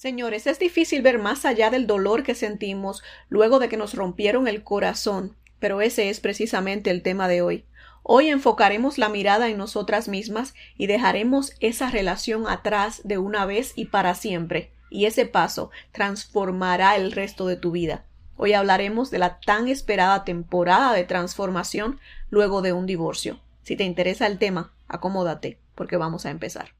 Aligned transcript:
Señores, 0.00 0.46
es 0.46 0.58
difícil 0.58 1.02
ver 1.02 1.18
más 1.18 1.44
allá 1.44 1.68
del 1.68 1.86
dolor 1.86 2.22
que 2.22 2.34
sentimos 2.34 3.02
luego 3.28 3.58
de 3.58 3.68
que 3.68 3.76
nos 3.76 3.92
rompieron 3.92 4.48
el 4.48 4.64
corazón, 4.64 5.36
pero 5.58 5.82
ese 5.82 6.08
es 6.08 6.20
precisamente 6.20 6.88
el 6.88 7.02
tema 7.02 7.28
de 7.28 7.42
hoy. 7.42 7.66
Hoy 8.02 8.28
enfocaremos 8.28 8.96
la 8.96 9.10
mirada 9.10 9.50
en 9.50 9.58
nosotras 9.58 10.08
mismas 10.08 10.54
y 10.78 10.86
dejaremos 10.86 11.52
esa 11.60 11.90
relación 11.90 12.48
atrás 12.48 13.02
de 13.04 13.18
una 13.18 13.44
vez 13.44 13.74
y 13.76 13.84
para 13.84 14.14
siempre, 14.14 14.72
y 14.88 15.04
ese 15.04 15.26
paso 15.26 15.70
transformará 15.92 16.96
el 16.96 17.12
resto 17.12 17.46
de 17.46 17.56
tu 17.56 17.70
vida. 17.70 18.06
Hoy 18.38 18.54
hablaremos 18.54 19.10
de 19.10 19.18
la 19.18 19.38
tan 19.38 19.68
esperada 19.68 20.24
temporada 20.24 20.94
de 20.94 21.04
transformación 21.04 22.00
luego 22.30 22.62
de 22.62 22.72
un 22.72 22.86
divorcio. 22.86 23.38
Si 23.64 23.76
te 23.76 23.84
interesa 23.84 24.26
el 24.26 24.38
tema, 24.38 24.72
acomódate, 24.88 25.58
porque 25.74 25.98
vamos 25.98 26.24
a 26.24 26.30
empezar. 26.30 26.79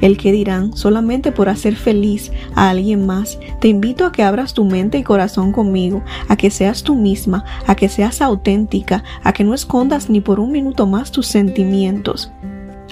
el 0.00 0.16
que 0.16 0.32
dirán 0.32 0.76
solamente 0.76 1.32
por 1.32 1.48
hacer 1.48 1.76
feliz 1.76 2.32
a 2.54 2.70
alguien 2.70 3.06
más. 3.06 3.38
Te 3.60 3.68
invito 3.68 4.06
a 4.06 4.12
que 4.12 4.22
abras 4.22 4.54
tu 4.54 4.64
mente 4.64 4.98
y 4.98 5.02
corazón 5.02 5.52
conmigo, 5.52 6.02
a 6.28 6.36
que 6.36 6.50
seas 6.50 6.82
tú 6.82 6.94
misma, 6.94 7.44
a 7.66 7.74
que 7.74 7.88
seas 7.88 8.20
auténtica, 8.20 9.04
a 9.22 9.32
que 9.32 9.44
no 9.44 9.54
escondas 9.54 10.10
ni 10.10 10.20
por 10.20 10.40
un 10.40 10.52
minuto 10.52 10.86
más 10.86 11.10
tus 11.10 11.26
sentimientos, 11.26 12.30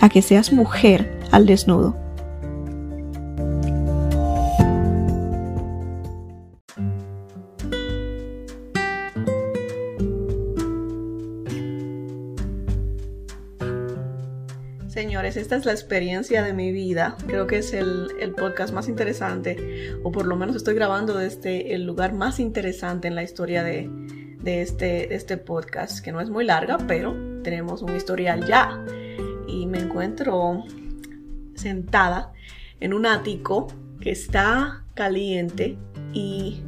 a 0.01 0.09
que 0.09 0.23
seas 0.23 0.53
mujer 0.53 1.21
al 1.31 1.47
desnudo. 1.47 2.06
Esta 15.47 15.55
es 15.55 15.65
la 15.65 15.71
experiencia 15.71 16.43
de 16.43 16.53
mi 16.53 16.73
vida. 16.73 17.17
Creo 17.29 17.47
que 17.47 17.59
es 17.59 17.73
el, 17.73 18.35
podcast 18.37 18.75
más 18.75 18.89
interesante, 18.89 19.97
o 20.03 20.11
por 20.11 20.27
lo 20.27 20.35
menos 20.35 20.57
estoy 20.57 20.75
grabando 20.75 21.17
desde 21.17 21.73
el 21.73 21.85
lugar 21.85 22.15
más 22.15 22.41
interesante 22.41 23.07
en 23.07 23.15
la 23.15 23.23
historia 23.23 23.63
de, 23.63 23.89
este, 24.45 25.15
este 25.15 25.37
podcast, 25.37 26.05
que 26.05 26.11
no 26.11 26.21
es 26.21 26.31
muy 26.31 26.45
larga, 26.45 26.79
pero 26.89 27.15
tenemos 27.45 27.83
un 27.83 27.95
historial 27.95 28.45
ya. 28.45 28.85
Y 29.47 29.67
me 29.67 29.79
encuentro 29.79 30.65
sentada 31.55 32.33
en 32.81 32.93
un 32.93 33.07
ático 33.07 33.69
que 34.01 34.11
está 34.11 34.83
caliente 34.95 35.79
y, 36.13 36.61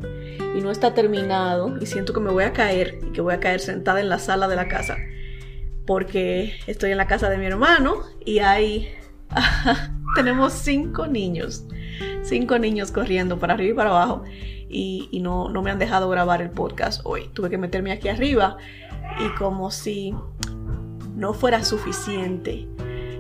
y 0.56 0.60
no 0.60 0.70
está 0.70 0.94
terminado 0.94 1.76
y 1.80 1.86
siento 1.86 2.12
que 2.12 2.20
me 2.20 2.30
voy 2.30 2.44
a 2.44 2.52
caer 2.52 3.00
y 3.08 3.10
que 3.10 3.22
voy 3.22 3.34
a 3.34 3.40
caer 3.40 3.58
sentada 3.58 4.00
en 4.00 4.08
la 4.08 4.20
sala 4.20 4.46
de 4.46 4.54
la 4.54 4.68
casa 4.68 4.98
porque 5.89 6.53
estoy 6.67 6.91
en 6.91 6.98
la 6.98 7.06
casa 7.06 7.31
de 7.31 7.39
mi 7.39 7.47
hermano 7.47 8.03
y 8.22 8.41
ahí 8.41 8.91
tenemos 10.14 10.53
cinco 10.53 11.06
niños, 11.06 11.64
cinco 12.22 12.58
niños 12.58 12.92
corriendo 12.92 13.39
para 13.39 13.55
arriba 13.55 13.70
y 13.70 13.75
para 13.75 13.89
abajo 13.89 14.22
y, 14.69 15.08
no, 15.22 15.48
no, 15.48 15.62
me 15.62 15.70
han 15.70 15.78
dejado 15.78 16.11
grabar 16.11 16.42
el 16.42 16.50
podcast 16.50 17.00
hoy. 17.05 17.30
Tuve 17.33 17.48
que 17.48 17.56
meterme 17.56 17.91
aquí 17.91 18.08
arriba 18.08 18.58
y 19.19 19.34
como 19.39 19.70
si 19.70 20.14
no 21.17 21.33
fuera 21.33 21.64
suficiente 21.64 22.69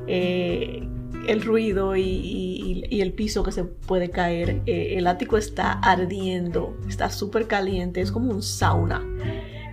eh, 0.06 0.86
el 1.26 1.40
ruido 1.40 1.96
y, 1.96 2.84
el 2.90 3.14
piso 3.14 3.42
que 3.44 3.52
se 3.52 3.64
puede 3.64 4.10
caer. 4.10 4.60
Eh, 4.66 4.96
el 4.98 5.06
ático 5.06 5.38
está 5.38 5.72
ardiendo, 5.72 6.76
está 6.86 7.08
súper 7.08 7.46
caliente, 7.46 8.02
es 8.02 8.12
como 8.12 8.30
un 8.30 8.42
sauna. 8.42 9.02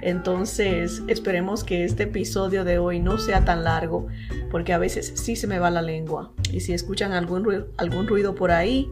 Entonces, 0.06 1.02
esperemos 1.08 1.64
que 1.64 1.84
este 1.84 2.04
episodio 2.04 2.64
de 2.64 2.78
hoy 2.78 3.00
no 3.00 3.18
sea 3.18 3.44
tan 3.44 3.64
largo, 3.64 4.06
porque 4.52 4.72
a 4.72 4.78
veces 4.78 5.14
sí 5.16 5.36
se 5.36 5.48
me 5.48 5.58
va 5.58 5.72
la 5.72 5.82
lengua. 5.82 6.32
Y 6.52 6.60
si 6.60 6.74
escuchan 6.74 7.12
algún 7.12 7.44
ruido, 7.44 7.70
algún 7.78 8.08
ruido 8.08 8.36
por 8.36 8.52
ahí, 8.52 8.88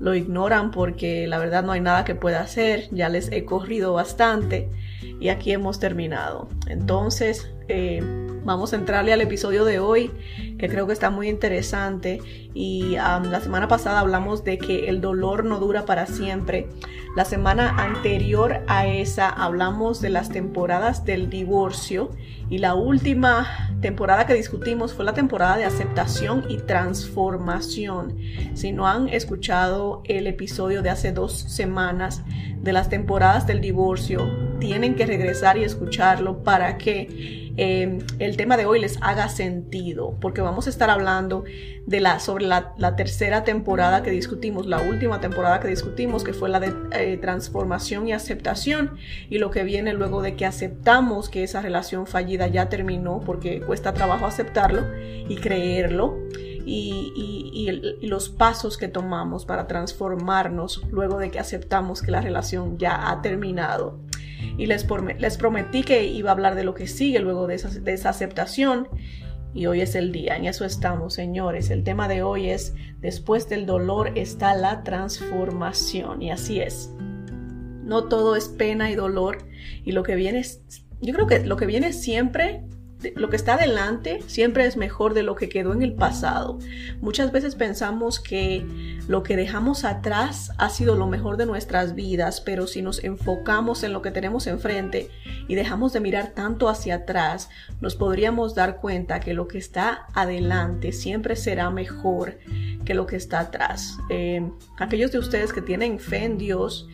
lo 0.00 0.14
ignoran 0.14 0.70
porque 0.70 1.26
la 1.26 1.36
verdad 1.36 1.62
no 1.62 1.72
hay 1.72 1.82
nada 1.82 2.06
que 2.06 2.14
pueda 2.14 2.40
hacer. 2.40 2.88
Ya 2.90 3.10
les 3.10 3.30
he 3.32 3.44
corrido 3.44 3.92
bastante 3.92 4.70
y 5.20 5.28
aquí 5.28 5.52
hemos 5.52 5.78
terminado. 5.78 6.48
Entonces, 6.68 7.50
eh, 7.68 8.25
vamos 8.46 8.72
a 8.72 8.76
entrarle 8.76 9.12
al 9.12 9.20
episodio 9.20 9.64
de 9.64 9.80
hoy, 9.80 10.12
que 10.56 10.68
creo 10.68 10.86
que 10.86 10.92
está 10.92 11.10
muy 11.10 11.28
interesante. 11.28 12.20
Y 12.54 12.92
la 12.92 13.40
semana 13.40 13.68
pasada 13.68 14.00
hablamos 14.00 14.44
de 14.44 14.56
que 14.56 14.88
el 14.88 15.00
dolor 15.00 15.44
no 15.44 15.58
dura 15.58 15.84
para 15.84 16.06
siempre. 16.06 16.68
La 17.16 17.24
semana 17.24 17.82
anterior 17.82 18.62
a 18.68 18.86
esa 18.86 19.28
hablamos 19.28 20.00
de 20.00 20.10
las 20.10 20.30
temporadas 20.30 21.04
del 21.04 21.28
divorcio. 21.28 22.12
Y 22.48 22.58
la 22.58 22.74
última 22.74 23.48
temporada 23.80 24.26
que 24.26 24.34
discutimos 24.34 24.94
fue 24.94 25.04
la 25.04 25.12
temporada 25.12 25.56
de 25.56 25.64
aceptación 25.64 26.44
y 26.48 26.58
transformación. 26.58 28.16
Si 28.54 28.70
no 28.70 28.86
han 28.86 29.08
escuchado 29.08 30.02
el 30.04 30.28
episodio 30.28 30.82
de 30.82 30.90
hace 30.90 31.10
dos 31.10 31.32
semanas 31.32 32.22
de 32.62 32.72
las 32.72 32.88
temporadas 32.88 33.46
del 33.48 33.60
divorcio, 33.60 34.30
tienen 34.60 34.94
que 34.94 35.06
regresar 35.06 35.58
y 35.58 35.64
escucharlo 35.64 36.44
para 36.44 36.78
que 36.78 37.45
Em, 37.58 38.00
el 38.18 38.36
tema 38.36 38.58
de 38.58 38.66
hoy 38.66 38.80
les 38.80 38.98
haga 39.00 39.28
sentido, 39.30 40.16
porque 40.20 40.42
vamos 40.42 40.66
a 40.66 40.70
estar 40.70 40.90
hablando 40.90 41.44
de 41.86 42.00
la, 42.00 42.20
sobre 42.20 42.46
la, 42.46 42.96
tercera 42.96 43.44
temporada 43.44 44.02
que 44.02 44.10
discutimos, 44.10 44.66
la 44.66 44.78
última 44.78 45.20
temporada 45.20 45.58
que 45.60 45.68
discutimos, 45.68 46.22
que 46.22 46.34
fue 46.34 46.50
la 46.50 46.60
de 46.60 46.74
eh, 46.92 47.16
transformación 47.16 48.08
y 48.08 48.12
aceptación, 48.12 48.96
y 49.30 49.38
lo 49.38 49.50
que 49.50 49.64
viene 49.64 49.94
luego 49.94 50.20
de 50.20 50.36
que 50.36 50.44
aceptamos 50.44 51.30
que 51.30 51.44
esa 51.44 51.62
relación 51.62 52.06
fallida 52.06 52.46
ya 52.46 52.68
terminó, 52.68 53.20
porque 53.24 53.60
cuesta 53.60 53.94
trabajo 53.94 54.26
aceptarlo 54.26 54.82
y 55.28 55.36
creerlo. 55.36 56.18
y, 56.68 57.42
los 58.02 58.28
pasos 58.28 58.76
que 58.76 58.86
tomamos 58.86 59.44
para 59.44 59.66
transformarnos 59.66 60.82
luego 60.90 61.18
de 61.18 61.30
que 61.30 61.40
aceptamos 61.40 62.00
que 62.02 62.10
la 62.12 62.20
relación 62.20 62.78
ya 62.78 63.10
ha 63.10 63.22
terminado 63.22 63.98
y 64.58 64.66
les, 64.66 64.86
les 65.18 65.36
prometí 65.36 65.82
que 65.82 66.04
iba 66.04 66.30
a 66.30 66.32
hablar 66.32 66.54
de 66.54 66.64
lo 66.64 66.74
que 66.74 66.86
sigue 66.86 67.20
luego 67.20 67.46
de 67.46 67.56
esa, 67.56 67.68
de 67.68 67.92
aceptación. 67.92 68.88
Y 69.54 69.66
hoy 69.66 69.80
es 69.80 69.94
el 69.94 70.12
día, 70.12 70.36
en 70.36 70.44
eso 70.44 70.64
estamos, 70.64 71.14
señores. 71.14 71.70
El 71.70 71.82
tema 71.82 72.08
de 72.08 72.22
hoy 72.22 72.50
es, 72.50 72.74
después 73.00 73.48
del 73.48 73.64
dolor 73.64 74.12
está 74.14 74.54
la 74.54 74.82
transformación. 74.82 76.20
Y 76.20 76.30
así 76.30 76.60
es. 76.60 76.90
No 77.82 78.04
todo 78.04 78.36
es 78.36 78.48
pena 78.48 78.90
y 78.90 78.94
dolor. 78.94 79.38
Y 79.84 79.92
lo 79.92 80.02
que 80.02 80.14
viene 80.14 80.42
yo 81.00 81.12
creo 81.12 81.26
que 81.26 81.44
lo 81.44 81.56
que 81.56 81.66
viene 81.66 81.92
siempre 81.92 82.64
lo 83.14 83.28
que 83.28 83.36
está 83.36 83.54
adelante 83.54 84.20
siempre 84.26 84.66
es 84.66 84.76
mejor 84.76 85.12
de 85.12 85.22
lo 85.22 85.36
que 85.36 85.48
quedó 85.48 85.72
en 85.72 85.82
el 85.82 85.92
pasado. 85.92 86.58
Muchas 87.00 87.30
veces 87.30 87.54
pensamos 87.54 88.20
que 88.20 88.66
lo 89.06 89.22
que 89.22 89.36
dejamos 89.36 89.84
atrás 89.84 90.52
ha 90.58 90.70
sido 90.70 90.96
lo 90.96 91.06
mejor 91.06 91.36
de 91.36 91.46
nuestras 91.46 91.94
vidas, 91.94 92.40
pero 92.40 92.66
si 92.66 92.82
nos 92.82 93.04
enfocamos 93.04 93.82
en 93.82 93.92
lo 93.92 94.00
que 94.00 94.10
tenemos 94.10 94.46
enfrente 94.46 95.10
y 95.46 95.54
dejamos 95.54 95.92
de 95.92 96.00
mirar 96.00 96.28
tanto 96.28 96.68
hacia 96.68 96.96
atrás, 96.96 97.50
nos 97.80 97.96
podríamos 97.96 98.54
dar 98.54 98.80
cuenta 98.80 99.20
que 99.20 99.34
lo 99.34 99.46
que 99.46 99.58
está 99.58 100.06
adelante 100.14 100.92
siempre 100.92 101.36
será 101.36 101.70
mejor 101.70 102.38
que 102.84 102.94
lo 102.94 103.06
que 103.06 103.16
está 103.16 103.40
atrás. 103.40 103.98
Eh, 104.08 104.48
aquellos 104.78 105.12
de 105.12 105.18
ustedes 105.18 105.52
que 105.52 105.60
tienen 105.60 105.98
fe 105.98 106.24
en 106.24 106.38
Dios, 106.38 106.88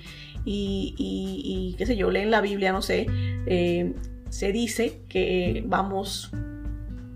y, 0.44 0.94
y, 0.98 1.76
qué 1.78 1.86
sé 1.86 1.96
yo, 1.96 2.10
leen 2.10 2.32
la 2.32 2.40
Biblia, 2.40 2.72
no 2.72 2.82
sé, 2.82 3.06
eh, 3.46 3.94
se 4.32 4.50
dice 4.50 5.02
que 5.10 5.62
vamos 5.66 6.30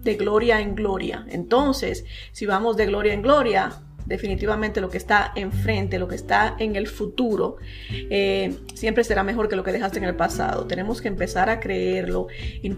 de 0.03 0.15
gloria 0.17 0.61
en 0.61 0.75
gloria. 0.75 1.25
Entonces, 1.31 2.05
si 2.33 2.45
vamos 2.45 2.77
de 2.77 2.85
gloria 2.85 3.15
en 3.15 3.23
gloria, 3.23 3.73
definitivamente 4.05 4.83
lo 4.83 4.91
que 4.91 4.99
está 4.99 5.33
enfrente, 5.35 5.99
lo 5.99 6.09
que 6.09 6.15
está 6.15 6.57
en 6.59 6.77
el 6.77 6.87
futuro, 6.87 7.57
eh, 7.91 8.55
siempre 8.75 9.03
será 9.03 9.23
mejor 9.23 9.49
que 9.49 9.57
lo 9.57 9.65
que 9.65 9.73
dejaste 9.73 9.97
en 9.97 10.05
el 10.05 10.15
pasado. 10.15 10.67
Tenemos 10.67 11.01
que 11.01 11.09
empezar 11.09 11.49
a 11.49 11.59
creerlo, 11.59 12.27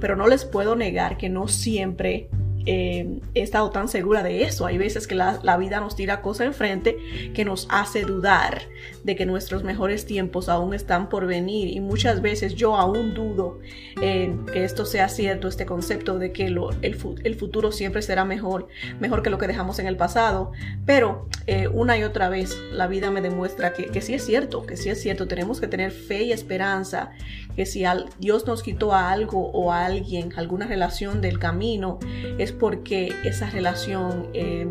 pero 0.00 0.14
no 0.14 0.28
les 0.28 0.44
puedo 0.44 0.76
negar 0.76 1.16
que 1.16 1.28
no 1.28 1.48
siempre 1.48 2.28
he 2.68 3.42
estado 3.42 3.70
tan 3.70 3.88
segura 3.88 4.22
de 4.22 4.42
eso. 4.42 4.66
Hay 4.66 4.78
veces 4.78 5.06
que 5.06 5.14
la, 5.14 5.56
vida 5.58 5.80
nos 5.80 5.96
tira 5.96 6.20
cosas 6.20 6.48
enfrente 6.48 6.98
que 7.34 7.44
nos 7.44 7.66
hace 7.70 8.02
dudar 8.02 8.62
de 9.04 9.16
que 9.16 9.26
nuestros 9.26 9.64
mejores 9.64 10.04
tiempos 10.04 10.48
aún 10.48 10.74
están 10.74 11.08
por 11.08 11.26
venir. 11.26 11.68
Y 11.68 11.80
muchas 11.80 12.20
veces 12.20 12.54
yo 12.54 12.76
aún 12.76 13.14
dudo 13.14 13.58
eh, 14.02 14.36
que 14.52 14.64
esto 14.64 14.84
sea 14.84 15.08
cierto, 15.08 15.48
este 15.48 15.66
concepto 15.66 16.18
de 16.18 16.32
que 16.32 16.46
el, 16.46 16.94
futuro 17.36 17.72
siempre 17.72 18.02
será 18.02 18.24
mejor, 18.24 18.68
mejor 19.00 19.22
que 19.22 19.30
lo 19.30 19.38
que 19.38 19.46
dejamos 19.46 19.78
en 19.78 19.86
el 19.86 19.96
pasado, 19.96 20.52
pero 20.84 21.28
eh, 21.46 21.68
una 21.68 21.96
y 21.96 22.02
otra 22.02 22.28
vez 22.28 22.56
la 22.72 22.86
vida 22.86 23.10
me 23.10 23.20
demuestra 23.20 23.72
que 23.72 24.00
sí 24.00 24.14
es 24.14 24.24
cierto, 24.24 24.66
que 24.66 24.76
sí 24.76 24.90
es 24.90 25.00
cierto, 25.00 25.26
tenemos 25.26 25.60
que 25.60 25.68
tener 25.68 25.90
fe 25.90 26.24
y 26.24 26.32
esperanza 26.32 27.12
que 27.58 27.66
si 27.66 27.82
Dios 28.20 28.46
nos 28.46 28.62
quitó 28.62 28.92
a 28.92 29.10
algo 29.10 29.50
o 29.50 29.72
a 29.72 29.84
alguien, 29.84 30.32
alguna 30.36 30.68
relación 30.68 31.20
del 31.20 31.40
camino, 31.40 31.98
es 32.38 32.52
porque 32.58 33.12
esa 33.24 33.50
relación 33.50 34.28
eh, 34.34 34.66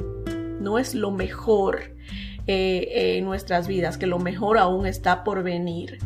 no 0.60 0.80
es 0.80 0.96
lo 0.96 1.12
mejor 1.12 1.96
eh, 2.48 3.18
en 3.18 3.26
nuestras 3.26 3.68
vidas, 3.68 3.98
que 3.98 4.08
lo 4.08 4.20
mejor 4.20 4.58
aún 4.58 4.86
está 4.86 5.24
por 5.24 5.44
venir. 5.44 6.00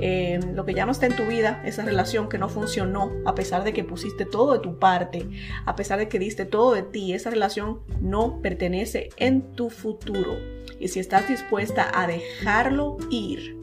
Eh, 0.00 0.38
lo 0.54 0.64
que 0.64 0.74
ya 0.74 0.86
no 0.86 0.92
está 0.92 1.06
en 1.06 1.16
tu 1.16 1.24
vida, 1.24 1.60
esa 1.64 1.84
relación 1.84 2.28
que 2.28 2.38
no 2.38 2.48
funcionó, 2.48 3.10
a 3.26 3.34
pesar 3.34 3.64
de 3.64 3.72
que 3.72 3.82
pusiste 3.82 4.24
todo 4.24 4.52
de 4.52 4.60
tu 4.60 4.78
parte, 4.78 5.26
a 5.64 5.74
pesar 5.74 5.98
de 5.98 6.08
que 6.08 6.20
diste 6.20 6.44
todo 6.44 6.74
de 6.74 6.82
ti, 6.82 7.14
esa 7.14 7.30
relación 7.30 7.80
no 8.00 8.40
pertenece 8.40 9.10
en 9.16 9.42
tu 9.56 9.70
futuro. 9.70 10.36
Y 10.78 10.88
si 10.88 11.00
estás 11.00 11.28
dispuesta 11.28 11.90
a 11.92 12.06
dejarlo 12.06 12.96
ir, 13.10 13.57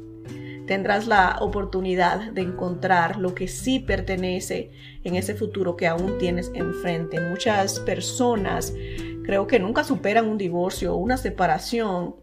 tendrás 0.67 1.07
la 1.07 1.37
oportunidad 1.41 2.31
de 2.31 2.41
encontrar 2.41 3.17
lo 3.17 3.35
que 3.35 3.47
sí 3.47 3.79
pertenece 3.79 4.71
en 5.03 5.15
ese 5.15 5.35
futuro 5.35 5.75
que 5.75 5.87
aún 5.87 6.17
tienes 6.17 6.51
enfrente. 6.53 7.19
Muchas 7.19 7.79
personas 7.79 8.73
creo 9.23 9.47
que 9.47 9.59
nunca 9.59 9.83
superan 9.83 10.27
un 10.27 10.37
divorcio 10.37 10.93
o 10.93 10.97
una 10.97 11.17
separación 11.17 12.15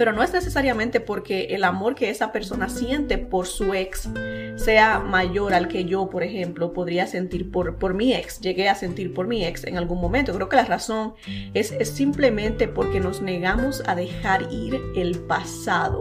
pero 0.00 0.14
no 0.14 0.22
es 0.22 0.32
necesariamente 0.32 0.98
porque 0.98 1.48
el 1.50 1.62
amor 1.62 1.94
que 1.94 2.08
esa 2.08 2.32
persona 2.32 2.70
siente 2.70 3.18
por 3.18 3.46
su 3.46 3.74
ex 3.74 4.08
sea 4.56 4.98
mayor 4.98 5.52
al 5.52 5.68
que 5.68 5.84
yo, 5.84 6.08
por 6.08 6.22
ejemplo, 6.22 6.72
podría 6.72 7.06
sentir 7.06 7.50
por, 7.50 7.76
por 7.76 7.92
mi 7.92 8.14
ex, 8.14 8.40
llegué 8.40 8.70
a 8.70 8.74
sentir 8.74 9.12
por 9.12 9.26
mi 9.26 9.44
ex 9.44 9.64
en 9.64 9.76
algún 9.76 10.00
momento. 10.00 10.32
Creo 10.32 10.48
que 10.48 10.56
la 10.56 10.64
razón 10.64 11.12
es, 11.52 11.74
simplemente 11.86 12.66
porque 12.66 12.98
nos 12.98 13.20
negamos 13.20 13.82
a 13.86 13.94
dejar 13.94 14.50
ir 14.50 14.80
el 14.96 15.18
pasado 15.18 16.00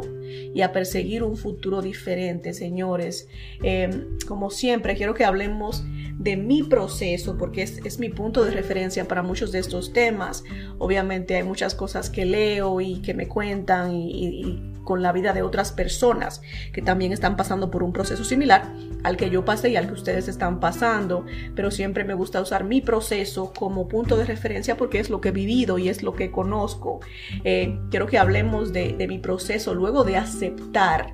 y 0.53 0.61
a 0.61 0.71
perseguir 0.71 1.23
un 1.23 1.37
futuro 1.37 1.81
diferente, 1.81 2.53
señores. 2.53 3.27
Em, 3.63 4.17
como 4.27 4.49
siempre, 4.49 4.95
quiero 4.95 5.13
que 5.13 5.25
hablemos 5.25 5.83
de 6.17 6.35
mi 6.35 6.63
proceso, 6.63 7.37
porque 7.37 7.63
es, 7.63 7.99
mi 7.99 8.09
punto 8.09 8.43
de 8.43 8.51
referencia 8.51 9.07
para 9.07 9.23
muchos 9.23 9.51
de 9.51 9.59
estos 9.59 9.93
temas. 9.93 10.43
Obviamente 10.77 11.35
hay 11.35 11.43
muchas 11.43 11.75
cosas 11.75 12.09
que 12.09 12.25
leo 12.25 12.81
y 12.81 13.01
que 13.01 13.13
me 13.13 13.27
cuentan 13.27 13.93
y, 13.95 14.61
con 14.89 15.03
la 15.03 15.11
vida 15.11 15.33
de 15.33 15.43
otras 15.43 15.71
personas 15.71 16.41
que 16.73 16.81
también 16.81 17.11
están 17.11 17.37
pasando 17.37 17.69
por 17.69 17.83
un 17.83 17.93
proceso 17.93 18.23
similar 18.23 18.73
al 19.03 19.17
que 19.17 19.29
yo 19.29 19.45
pasé 19.45 19.69
y 19.69 19.75
al 19.75 19.85
que 19.85 19.93
ustedes 19.93 20.27
están 20.27 20.59
pasando, 20.59 21.27
pero 21.53 21.69
siempre 21.69 22.03
me 22.05 22.15
gusta 22.15 22.41
usar 22.41 22.63
mi 22.63 22.81
proceso 22.81 23.53
como 23.53 23.87
punto 23.87 24.17
de 24.17 24.25
referencia 24.25 24.77
porque 24.77 24.97
es 24.97 25.11
lo 25.11 25.21
que 25.21 25.29
he 25.29 25.31
vivido 25.31 25.77
y 25.77 25.89
es 25.89 26.01
lo 26.01 26.15
que 26.15 26.31
conozco. 26.31 27.01
Eh, 27.43 27.77
quiero 27.91 28.07
que 28.07 28.17
hablemos 28.17 28.73
de, 28.73 29.05
mi 29.07 29.19
proceso 29.19 29.75
luego 29.75 30.03
de 30.03 30.17
aceptar 30.17 31.13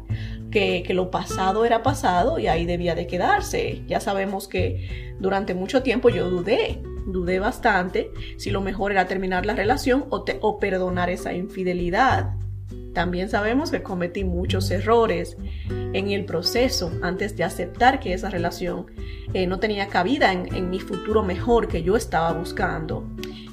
que, 0.51 0.85
lo 0.91 1.11
pasado 1.11 1.65
era 1.65 1.83
pasado 1.83 2.39
y 2.39 2.47
ahí 2.47 2.65
debía 2.65 2.95
de 2.95 3.07
quedarse. 3.07 3.83
Ya 3.87 3.99
sabemos 3.99 4.47
que 4.47 5.13
durante 5.19 5.53
mucho 5.53 5.83
tiempo 5.83 6.07
yo 6.07 6.29
dudé, 6.29 6.81
dudé 7.07 7.39
bastante 7.39 8.09
si 8.37 8.51
lo 8.51 8.61
mejor 8.61 8.93
era 8.93 9.05
terminar 9.05 9.45
la 9.45 9.53
relación 9.53 10.05
o, 10.11 10.23
o 10.39 10.59
perdonar 10.59 11.09
esa 11.09 11.33
infidelidad. 11.33 12.35
También 12.93 13.29
sabemos 13.29 13.71
que 13.71 13.83
cometí 13.83 14.23
muchos 14.23 14.71
errores 14.71 15.37
en 15.69 16.09
el 16.09 16.25
proceso 16.25 16.91
antes 17.01 17.35
de 17.35 17.43
aceptar 17.43 17.99
que 17.99 18.13
esa 18.13 18.29
relación 18.29 18.85
eh, 19.33 19.47
no 19.47 19.59
tenía 19.59 19.87
cabida 19.89 20.31
en, 20.31 20.69
mi 20.69 20.79
futuro 20.79 21.21
mejor 21.21 21.67
que 21.67 21.83
yo 21.83 21.97
estaba 21.97 22.31
buscando. 22.31 23.05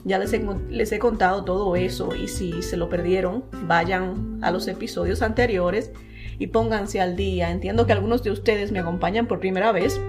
Ya 0.05 0.19
les 0.19 0.33
les 0.69 0.93
he 0.93 0.99
contado 0.99 1.45
todo 1.45 1.75
eso 1.77 2.15
y 2.15 2.29
si 2.29 2.63
se 2.63 2.77
lo 2.77 2.89
perdieron, 2.89 3.45
vayan 3.67 4.39
a 4.43 4.51
los 4.51 4.69
episodios 4.69 5.23
anteriores 5.23 5.91
y 6.39 6.49
pónganse 6.49 7.01
al 7.01 7.17
día. 7.17 7.51
Entiendo 7.51 7.87
que 7.87 7.93
algunos 7.93 8.23
de 8.23 8.31
ustedes 8.31 8.73
me 8.73 8.79
acompañan 8.79 9.27
por 9.27 9.41
primera 9.41 9.73
vez, 9.73 10.01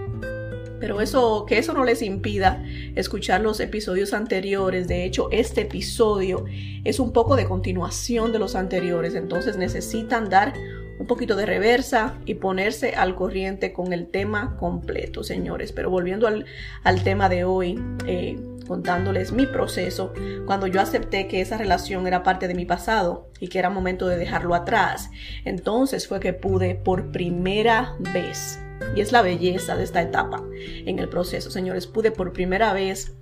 pero 0.84 1.00
eso 1.00 1.46
que 1.46 1.60
eso 1.60 1.72
no 1.72 1.86
les 1.86 2.02
impida 2.02 2.62
escuchar 2.96 3.40
los 3.40 3.62
episodios 3.62 4.12
anteriores. 4.12 4.86
De 4.86 5.06
hecho, 5.06 5.30
este 5.32 5.62
episodio 5.62 6.44
es 6.84 7.00
un 7.00 7.14
poco 7.14 7.38
de 7.38 7.46
continuación 7.46 8.34
de 8.34 8.40
los 8.40 8.54
anteriores, 8.54 9.16
entonces 9.16 9.56
necesitan 9.56 10.30
dar 10.30 10.52
un 11.00 11.08
poquito 11.08 11.38
de 11.38 11.46
reversa 11.46 12.20
y 12.26 12.34
ponerse 12.34 12.96
al 12.96 13.16
corriente 13.16 13.72
con 13.72 13.94
el 13.94 14.08
tema 14.08 14.58
completo, 14.58 15.24
señores. 15.24 15.72
Pero 15.72 15.90
volviendo 15.90 16.28
al, 16.28 17.04
tema 17.06 17.30
de 17.30 17.46
hoy, 17.46 17.82
eh, 18.06 18.38
contándoles 18.68 19.32
mi 19.32 19.46
proceso, 19.46 20.12
cuando 20.46 20.68
yo 20.68 20.82
acepté 20.82 21.30
que 21.30 21.40
esa 21.40 21.58
relación 21.58 22.08
era 22.08 22.24
parte 22.24 22.50
de 22.50 22.56
mi 22.56 22.66
pasado 22.66 23.30
y 23.40 23.48
que 23.48 23.60
era 23.60 23.70
momento 23.70 24.10
de 24.10 24.18
dejarlo 24.18 24.54
atrás, 24.54 25.12
entonces 25.46 26.10
fue 26.10 26.20
que 26.20 26.34
pude 26.34 26.76
por 26.76 27.10
primera 27.14 27.96
vez, 28.14 28.60
y 28.96 29.02
es 29.02 29.12
la 29.12 29.22
belleza 29.22 29.76
de 29.76 29.84
esta 29.84 30.02
etapa 30.02 30.44
en 30.86 31.00
el 31.00 31.10
proceso, 31.10 31.52
señores, 31.52 31.88
pude 31.88 32.12
por 32.12 32.34
primera 32.34 32.74
vez 32.74 33.16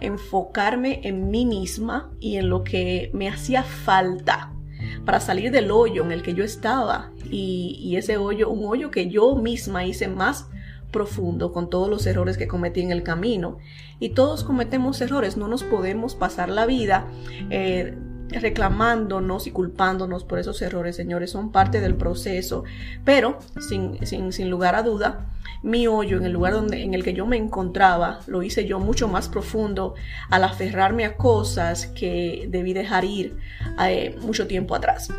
enfocarme 0.00 1.00
en 1.04 1.30
mí 1.30 1.46
misma 1.46 2.10
y 2.20 2.36
en 2.36 2.50
lo 2.50 2.64
que 2.64 3.10
me 3.14 3.28
hacía 3.28 3.62
falta 3.62 4.52
para 5.04 5.20
salir 5.20 5.50
del 5.50 5.70
hoyo 5.70 6.04
en 6.04 6.12
el 6.12 6.22
que 6.22 6.34
yo 6.34 6.44
estaba 6.44 7.12
y, 7.30 7.94
ese 7.96 8.16
hoyo, 8.18 8.50
un 8.50 8.64
hoyo 8.66 8.90
que 8.90 9.08
yo 9.08 9.36
misma 9.36 9.84
hice 9.84 10.08
más 10.08 10.48
profundo 10.92 11.52
con 11.52 11.70
todos 11.70 11.88
los 11.88 12.06
errores 12.06 12.36
que 12.36 12.46
cometí 12.46 12.80
en 12.80 12.90
el 12.90 13.02
camino. 13.02 13.58
Y 13.98 14.10
todos 14.10 14.44
cometemos 14.44 15.00
errores, 15.00 15.36
no 15.36 15.48
nos 15.48 15.62
podemos 15.62 16.14
pasar 16.14 16.48
la 16.48 16.66
vida 16.66 17.06
eh, 17.50 17.96
reclamándonos 18.30 19.46
y 19.46 19.50
culpándonos 19.50 20.24
por 20.24 20.38
esos 20.38 20.60
errores, 20.62 20.96
señores, 20.96 21.30
son 21.30 21.52
parte 21.52 21.80
del 21.80 21.94
proceso. 21.94 22.64
Pero, 23.04 23.38
sin, 23.60 24.04
sin, 24.06 24.32
sin, 24.32 24.50
lugar 24.50 24.74
a 24.74 24.82
duda, 24.82 25.26
mi 25.62 25.86
hoyo 25.86 26.18
en 26.18 26.24
el 26.24 26.32
lugar 26.32 26.52
donde, 26.52 26.82
en 26.82 26.94
el 26.94 27.02
que 27.02 27.14
yo 27.14 27.26
me 27.26 27.36
encontraba, 27.36 28.20
lo 28.26 28.42
hice 28.42 28.66
yo 28.66 28.78
mucho 28.78 29.08
más 29.08 29.28
profundo 29.28 29.94
al 30.30 30.44
aferrarme 30.44 31.04
a 31.04 31.16
cosas 31.16 31.86
que 31.86 32.46
debí 32.50 32.72
dejar 32.72 33.04
ir 33.04 33.36
eh, 33.80 34.16
mucho 34.20 34.46
tiempo 34.46 34.74
atrás 34.74 35.10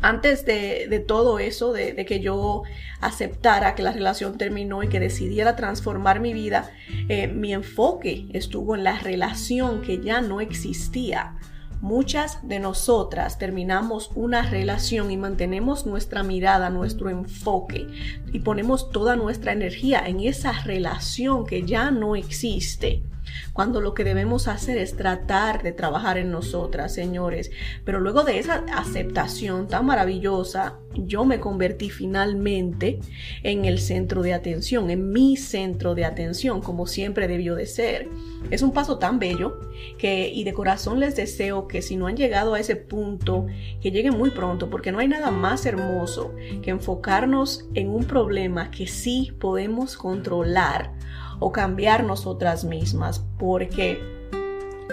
antes 0.00 0.44
de, 0.44 1.04
todo 1.06 1.38
eso, 1.38 1.72
de, 1.72 2.04
que 2.06 2.20
yo 2.20 2.62
aceptara 3.00 3.74
que 3.74 3.82
la 3.82 3.92
relación 3.92 4.38
terminó 4.38 4.82
y 4.82 4.88
que 4.88 5.00
decidiera 5.00 5.56
transformar 5.56 6.20
mi 6.20 6.32
vida, 6.32 6.70
eh, 7.08 7.26
mi 7.26 7.52
enfoque 7.52 8.26
estuvo 8.32 8.76
en 8.76 8.84
la 8.84 8.98
relación 8.98 9.82
que 9.82 10.00
ya 10.00 10.20
no 10.20 10.40
existía. 10.40 11.36
Muchas 11.80 12.46
de 12.46 12.58
nosotras 12.58 13.38
terminamos 13.38 14.10
una 14.16 14.42
relación 14.42 15.10
y 15.12 15.16
mantenemos 15.16 15.86
nuestra 15.86 16.24
mirada, 16.24 16.70
nuestro 16.70 17.08
enfoque 17.08 17.86
y 18.32 18.40
ponemos 18.40 18.90
toda 18.90 19.14
nuestra 19.14 19.52
energía 19.52 20.02
en 20.06 20.20
esa 20.20 20.52
relación 20.64 21.46
que 21.46 21.62
ya 21.62 21.90
no 21.92 22.16
existe 22.16 23.02
cuando 23.52 23.80
lo 23.80 23.94
que 23.94 24.04
debemos 24.04 24.48
hacer 24.48 24.78
es 24.78 24.96
tratar 24.96 25.62
de 25.62 25.72
trabajar 25.72 26.18
en 26.18 26.30
nosotras, 26.30 26.94
señores. 26.94 27.50
Pero 27.84 28.00
luego 28.00 28.24
de 28.24 28.38
esa 28.38 28.64
aceptación 28.72 29.68
tan 29.68 29.86
maravillosa, 29.86 30.78
yo 30.94 31.24
me 31.24 31.40
convertí 31.40 31.90
finalmente 31.90 32.98
en 33.42 33.64
el 33.64 33.78
centro 33.78 34.22
de 34.22 34.34
atención, 34.34 34.90
en 34.90 35.12
mi 35.12 35.36
centro 35.36 35.94
de 35.94 36.04
atención, 36.04 36.60
como 36.60 36.86
siempre 36.86 37.28
debió 37.28 37.54
de 37.54 37.66
ser. 37.66 38.08
Es 38.50 38.62
un 38.62 38.72
paso 38.72 38.98
tan 38.98 39.18
bello 39.18 39.60
que, 39.98 40.28
y 40.28 40.44
de 40.44 40.54
corazón 40.54 41.00
les 41.00 41.16
deseo 41.16 41.68
que 41.68 41.82
si 41.82 41.96
no 41.96 42.06
han 42.06 42.16
llegado 42.16 42.54
a 42.54 42.60
ese 42.60 42.76
punto, 42.76 43.46
que 43.80 43.90
lleguen 43.90 44.16
muy 44.16 44.30
pronto, 44.30 44.70
porque 44.70 44.92
no 44.92 44.98
hay 44.98 45.08
nada 45.08 45.30
más 45.30 45.66
hermoso 45.66 46.34
que 46.62 46.70
enfocarnos 46.70 47.66
en 47.74 47.90
un 47.90 48.04
problema 48.04 48.70
que 48.70 48.86
sí 48.86 49.32
podemos 49.38 49.96
controlar 49.96 50.92
o 51.38 51.52
cambiar 51.52 52.04
nosotras 52.04 52.64
mismas, 52.64 53.24
porque 53.38 54.18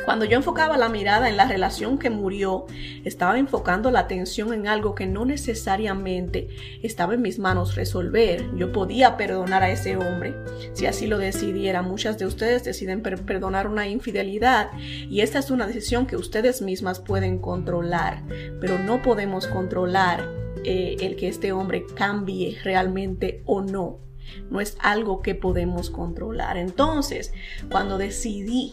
cuando 0.05 0.25
yo 0.25 0.37
enfocaba 0.37 0.77
la 0.77 0.87
mirada 0.87 1.29
en 1.29 1.35
la 1.35 1.47
relación 1.47 1.97
que 1.97 2.11
murió, 2.11 2.67
estaba 3.03 3.39
enfocando 3.39 3.89
la 3.89 4.01
atención 4.01 4.53
en 4.53 4.67
algo 4.67 4.93
que 4.93 5.07
no 5.07 5.25
necesariamente 5.25 6.49
estaba 6.83 7.15
en 7.15 7.23
mis 7.23 7.39
manos 7.39 7.75
resolver. 7.75 8.45
Yo 8.55 8.71
podía 8.71 9.17
perdonar 9.17 9.63
a 9.63 9.71
ese 9.71 9.97
hombre 9.97 10.35
si 10.73 10.85
así 10.85 11.07
lo 11.07 11.17
decidiera. 11.17 11.81
Muchas 11.81 12.19
de 12.19 12.27
ustedes 12.27 12.63
deciden 12.63 13.01
perdonar 13.01 13.67
una 13.67 13.87
infidelidad 13.87 14.69
y 14.77 15.21
esta 15.21 15.39
es 15.39 15.49
una 15.49 15.65
decisión 15.65 16.05
que 16.05 16.17
ustedes 16.17 16.61
mismas 16.61 16.99
pueden 16.99 17.39
controlar, 17.39 18.21
pero 18.61 18.77
no 18.77 19.01
podemos 19.01 19.47
controlar 19.47 20.23
eh, 20.63 20.97
el 20.99 21.15
que 21.15 21.29
este 21.29 21.51
hombre 21.51 21.83
cambie 21.95 22.59
realmente 22.63 23.41
o 23.45 23.61
no 23.61 24.05
no 24.49 24.61
es 24.61 24.77
algo 24.79 25.21
que 25.21 25.35
podemos 25.35 25.89
controlar. 25.89 26.57
Entonces, 26.57 27.33
cuando 27.69 27.97
decidí 27.97 28.71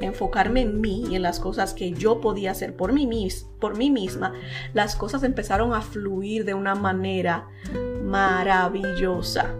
enfocarme 0.00 0.62
en 0.62 0.80
mí 0.80 1.04
y 1.10 1.16
en 1.16 1.22
las 1.22 1.38
cosas 1.38 1.74
que 1.74 1.92
yo 1.92 2.20
podía 2.20 2.50
hacer 2.50 2.74
por 2.76 2.92
mí, 2.92 3.08
por 3.60 3.76
mí 3.76 3.90
misma, 3.90 4.34
las 4.74 4.96
cosas 4.96 5.22
empezaron 5.22 5.72
a 5.74 5.80
fluir 5.80 6.44
de 6.44 6.54
una 6.54 6.74
manera 6.74 7.48
maravillosa. 8.02 9.54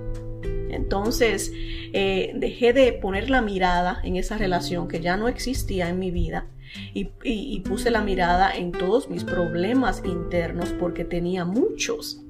Entonces 0.70 1.52
eh, 1.92 2.32
dejé 2.34 2.72
de 2.72 2.92
poner 2.94 3.30
la 3.30 3.42
mirada 3.42 4.00
en 4.02 4.16
esa 4.16 4.38
relación 4.38 4.88
que 4.88 5.00
ya 5.00 5.16
no 5.16 5.28
existía 5.28 5.88
en 5.88 5.98
mi 5.98 6.10
vida 6.10 6.46
y 6.94 7.60
puse 7.60 7.90
la 7.90 8.00
mirada 8.00 8.50
en 8.50 8.72
todos 8.72 9.10
mis 9.10 9.24
problemas 9.24 10.02
internos 10.06 10.70
porque 10.80 11.04
tenía 11.04 11.44
muchos 11.44 12.22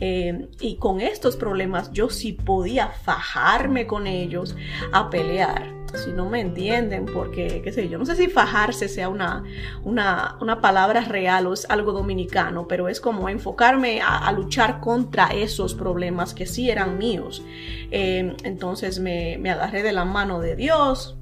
Eh, 0.00 0.48
y 0.60 0.76
con 0.76 1.00
estos 1.00 1.36
problemas 1.36 1.92
yo 1.92 2.10
sí 2.10 2.32
podía 2.32 2.88
fajarme 2.88 3.86
con 3.86 4.06
ellos 4.06 4.56
a 4.92 5.10
pelear. 5.10 5.74
Si 5.94 6.12
no 6.12 6.28
me 6.28 6.40
entienden, 6.40 7.06
porque, 7.06 7.62
qué 7.62 7.72
sé 7.72 7.88
yo, 7.88 7.96
no 7.96 8.04
sé 8.04 8.16
si 8.16 8.26
fajarse 8.26 8.88
sea 8.88 9.08
una, 9.08 9.44
una, 9.82 10.36
una 10.40 10.60
palabra 10.60 11.00
real 11.02 11.46
o 11.46 11.54
es 11.54 11.64
algo 11.70 11.92
dominicano, 11.92 12.68
pero 12.68 12.88
es 12.88 13.00
como 13.00 13.28
enfocarme 13.28 14.02
a, 14.02 14.30
luchar 14.32 14.80
contra 14.80 15.28
esos 15.28 15.74
problemas 15.74 16.34
que 16.34 16.44
sí 16.44 16.70
eran 16.70 16.98
míos. 16.98 17.42
Eh, 17.90 18.36
entonces 18.42 18.98
me, 18.98 19.38
me 19.38 19.50
agarré 19.50 19.82
de 19.82 19.92
la 19.92 20.04
mano 20.04 20.40
de 20.40 20.56
Dios, 20.56 21.15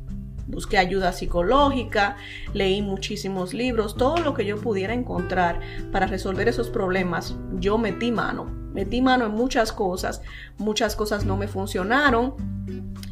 busqué 0.47 0.79
ayuda 0.79 1.13
psicológica, 1.13 2.17
leí 2.53 2.83
muchísimos 2.83 3.55
libros, 3.55 3.97
todo 3.97 4.19
lo 4.19 4.35
que 4.35 4.45
yo 4.45 4.57
pudiera 4.57 4.95
encontrar 4.95 5.61
para 5.93 6.07
resolver 6.07 6.49
esos 6.49 6.71
problemas, 6.71 7.37
yo 7.59 7.79
metí 7.79 8.13
mano. 8.13 8.65
Metí 8.75 9.01
mano 9.01 9.27
en 9.27 9.33
muchas 9.33 9.73
cosas, 9.73 10.21
muchas 10.59 10.97
cosas 10.97 11.25
no 11.25 11.37
me 11.37 11.47
funcionaron 11.47 12.35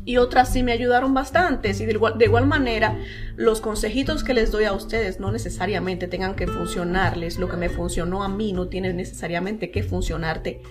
y 0.04 0.16
otras 0.16 0.52
sí 0.52 0.64
me 0.64 0.72
ayudaron 0.72 1.14
bastante. 1.14 1.70
Y 1.70 1.86
de 1.86 1.92
igual, 1.92 2.18
de 2.18 2.24
igual 2.24 2.46
manera, 2.46 2.98
los 3.36 3.60
consejitos 3.60 4.24
que 4.24 4.34
les 4.34 4.50
doy 4.50 4.64
a 4.64 4.72
ustedes 4.72 5.20
no 5.20 5.30
necesariamente 5.30 6.08
tengan 6.08 6.34
que 6.34 6.48
funcionarles. 6.48 7.38
Lo 7.38 7.48
que 7.48 7.56
me 7.56 7.68
funcionó 7.68 8.24
a 8.24 8.28
mí 8.28 8.52
no 8.52 8.66
tiene 8.66 8.92
necesariamente 8.92 9.70
que 9.70 9.84
funcionarte 9.84 10.62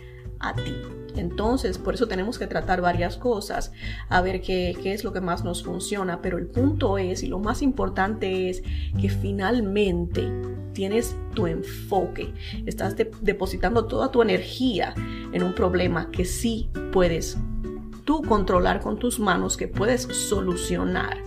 a 0.41 0.53
ti. 0.55 0.75
Entonces, 1.15 1.77
por 1.77 1.93
eso 1.93 2.07
tenemos 2.07 2.39
que 2.39 2.47
tratar 2.47 2.81
varias 2.81 3.17
cosas, 3.17 3.71
a 4.09 4.21
ver 4.21 4.41
qué, 4.41 4.75
es 4.85 5.03
lo 5.03 5.11
que 5.13 5.21
más 5.21 5.43
nos 5.43 5.63
funciona. 5.63 6.21
Pero 6.21 6.37
el 6.37 6.47
punto 6.47 6.97
es, 6.97 7.23
y 7.23 7.27
lo 7.27 7.39
más 7.39 7.61
importante 7.61 8.49
es, 8.49 8.63
que 8.99 9.09
finalmente 9.09 10.31
tienes 10.73 11.17
tu 11.33 11.47
enfoque, 11.47 12.33
estás 12.65 12.95
depositando 13.21 13.85
toda 13.85 14.09
tu 14.09 14.21
energía 14.21 14.93
en 15.33 15.43
un 15.43 15.53
problema 15.53 16.09
que 16.11 16.23
sí 16.23 16.69
puedes 16.93 17.37
tú 18.05 18.21
controlar 18.21 18.79
con 18.79 18.97
tus 18.97 19.19
manos, 19.19 19.57
que 19.57 19.67
puedes 19.67 20.03
solucionar, 20.03 21.17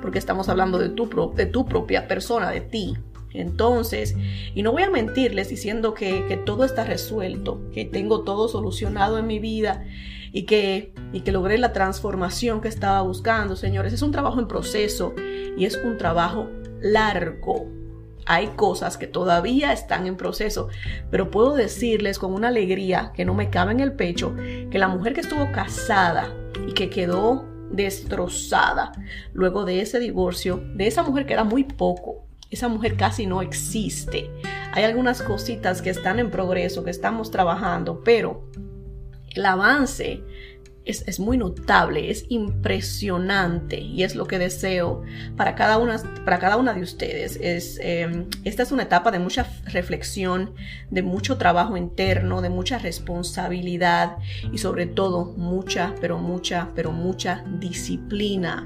porque 0.00 0.18
estamos 0.18 0.48
hablando 0.48 0.78
de 0.78 0.88
tu, 0.88 1.08
de 1.34 1.46
tu 1.46 1.66
propia 1.66 2.06
persona, 2.06 2.50
de 2.50 2.60
ti, 2.60 2.96
entonces, 3.34 4.16
y 4.54 4.62
no 4.62 4.72
voy 4.72 4.82
a 4.82 4.90
mentirles 4.90 5.48
diciendo 5.48 5.94
que, 5.94 6.40
todo 6.44 6.64
está 6.64 6.84
resuelto, 6.84 7.60
que 7.72 7.84
tengo 7.84 8.22
todo 8.22 8.48
solucionado 8.48 9.18
en 9.18 9.26
mi 9.26 9.38
vida 9.38 9.84
y 10.32 10.42
que, 10.44 10.92
y 11.12 11.20
que 11.20 11.32
logré 11.32 11.58
la 11.58 11.72
transformación 11.72 12.60
que 12.60 12.68
estaba 12.68 13.02
buscando, 13.02 13.56
señores. 13.56 13.92
Es 13.92 14.02
un 14.02 14.12
trabajo 14.12 14.40
en 14.40 14.48
proceso 14.48 15.14
y 15.56 15.64
es 15.64 15.76
un 15.76 15.98
trabajo 15.98 16.48
largo. 16.80 17.66
Hay 18.24 18.48
cosas 18.48 18.96
que 18.96 19.08
todavía 19.08 19.72
están 19.72 20.06
en 20.06 20.16
proceso, 20.16 20.68
pero 21.10 21.30
puedo 21.30 21.54
decirles 21.54 22.18
con 22.18 22.32
una 22.32 22.48
alegría 22.48 23.12
que 23.14 23.24
no 23.24 23.34
me 23.34 23.50
cabe 23.50 23.72
en 23.72 23.80
el 23.80 23.94
pecho 23.94 24.34
que 24.70 24.78
la 24.78 24.88
mujer 24.88 25.12
que 25.12 25.22
estuvo 25.22 25.50
casada 25.50 26.32
y 26.68 26.72
que 26.72 26.88
quedó 26.88 27.44
destrozada 27.72 28.92
luego 29.32 29.64
de 29.64 29.80
ese 29.80 29.98
divorcio, 29.98 30.62
de 30.74 30.86
esa 30.86 31.02
mujer 31.02 31.26
que 31.26 31.32
era 31.32 31.42
muy 31.42 31.64
poco, 31.64 32.26
esa 32.52 32.68
mujer 32.68 32.96
casi 32.96 33.26
no 33.26 33.42
existe. 33.42 34.30
Hay 34.72 34.84
algunas 34.84 35.22
cositas 35.22 35.82
que 35.82 35.90
están 35.90 36.18
en 36.18 36.30
progreso, 36.30 36.84
que 36.84 36.90
estamos 36.90 37.30
trabajando, 37.30 38.02
pero 38.04 38.44
el 39.34 39.46
avance 39.46 40.22
es, 40.84 41.20
muy 41.20 41.38
notable, 41.38 42.10
es 42.10 42.26
impresionante 42.28 43.78
y 43.80 44.02
es 44.02 44.16
lo 44.16 44.26
que 44.26 44.38
deseo 44.38 45.02
para 45.36 45.54
cada 45.54 45.78
una, 45.78 45.96
para 46.24 46.38
cada 46.38 46.56
una 46.56 46.74
de 46.74 46.82
ustedes. 46.82 47.38
Es, 47.40 47.78
em, 47.80 48.26
esta 48.44 48.64
es 48.64 48.72
una 48.72 48.82
etapa 48.82 49.10
de 49.10 49.18
mucha 49.18 49.46
reflexión, 49.66 50.54
de 50.90 51.02
mucho 51.02 51.38
trabajo 51.38 51.76
interno, 51.76 52.42
de 52.42 52.50
mucha 52.50 52.78
responsabilidad 52.78 54.18
y 54.52 54.58
sobre 54.58 54.86
todo 54.86 55.24
mucha, 55.36 55.94
pero 56.00 56.18
mucha, 56.18 56.70
pero 56.74 56.92
mucha 56.92 57.44
disciplina. 57.60 58.64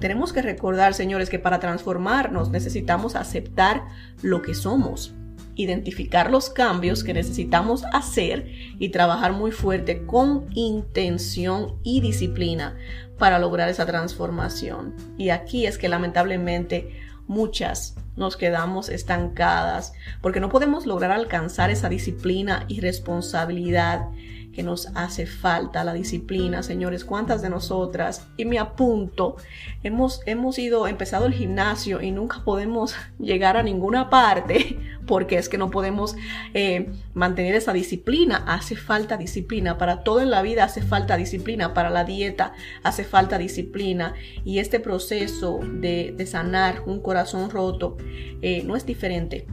Tenemos 0.00 0.32
que 0.32 0.42
recordar, 0.42 0.94
señores, 0.94 1.30
que 1.30 1.38
para 1.38 1.60
transformarnos 1.60 2.50
necesitamos 2.50 3.16
aceptar 3.16 3.84
lo 4.22 4.42
que 4.42 4.54
somos, 4.54 5.14
identificar 5.54 6.30
los 6.30 6.50
cambios 6.50 7.04
que 7.04 7.14
necesitamos 7.14 7.84
hacer 7.92 8.50
y 8.78 8.90
trabajar 8.90 9.32
muy 9.32 9.52
fuerte 9.52 10.04
con 10.04 10.46
intención 10.54 11.78
y 11.82 12.00
disciplina 12.00 12.76
para 13.18 13.38
lograr 13.38 13.68
esa 13.68 13.86
transformación. 13.86 14.94
Y 15.16 15.30
aquí 15.30 15.66
es 15.66 15.78
que 15.78 15.88
lamentablemente 15.88 16.90
muchas 17.26 17.96
nos 18.16 18.36
quedamos 18.36 18.88
estancadas 18.88 19.92
porque 20.20 20.40
no 20.40 20.48
podemos 20.48 20.86
lograr 20.86 21.12
alcanzar 21.12 21.70
esa 21.70 21.88
disciplina 21.88 22.64
y 22.68 22.80
responsabilidad 22.80 24.08
que 24.54 24.62
nos 24.62 24.88
hace 24.94 25.26
falta 25.26 25.84
la 25.84 25.92
disciplina, 25.92 26.62
señores. 26.62 27.04
¿Cuántas 27.04 27.42
de 27.42 27.50
nosotras, 27.50 28.26
y 28.36 28.44
me 28.44 28.58
apunto, 28.58 29.36
hemos, 29.82 30.20
hemos 30.26 30.58
ido, 30.58 30.86
empezado 30.86 31.26
el 31.26 31.34
gimnasio 31.34 32.00
y 32.00 32.12
nunca 32.12 32.42
podemos 32.44 32.94
llegar 33.18 33.56
a 33.56 33.62
ninguna 33.62 34.10
parte 34.10 34.78
porque 35.06 35.36
es 35.36 35.48
que 35.48 35.58
no 35.58 35.70
podemos 35.70 36.16
eh, 36.54 36.92
mantener 37.12 37.54
esa 37.54 37.72
disciplina? 37.72 38.44
Hace 38.46 38.76
falta 38.76 39.16
disciplina. 39.16 39.76
Para 39.76 40.02
todo 40.02 40.20
en 40.20 40.30
la 40.30 40.42
vida 40.42 40.64
hace 40.64 40.82
falta 40.82 41.16
disciplina. 41.16 41.74
Para 41.74 41.90
la 41.90 42.04
dieta 42.04 42.52
hace 42.82 43.04
falta 43.04 43.38
disciplina. 43.38 44.14
Y 44.44 44.60
este 44.60 44.80
proceso 44.80 45.60
de, 45.62 46.14
sanar 46.24 46.82
un 46.86 47.00
corazón 47.00 47.50
roto 47.50 47.98
eh, 48.40 48.62
no 48.64 48.76
es 48.76 48.86
diferente 48.86 49.46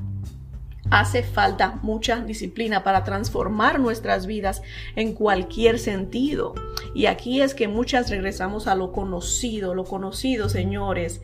hace 0.92 1.24
falta 1.24 1.80
mucha 1.82 2.20
disciplina 2.20 2.84
para 2.84 3.06
transformar 3.06 3.80
nuestras 3.80 4.26
vidas 4.26 4.62
en 4.98 5.14
cualquier 5.14 5.80
sentido. 5.80 6.54
Y 6.94 7.06
aquí 7.06 7.42
es 7.42 7.56
que 7.56 7.70
muchas 7.70 8.10
regresamos 8.10 8.68
a 8.68 8.76
lo 8.76 8.92
conocido. 8.92 9.74
Lo 9.74 9.86
conocido, 9.86 10.50
señores, 10.50 11.22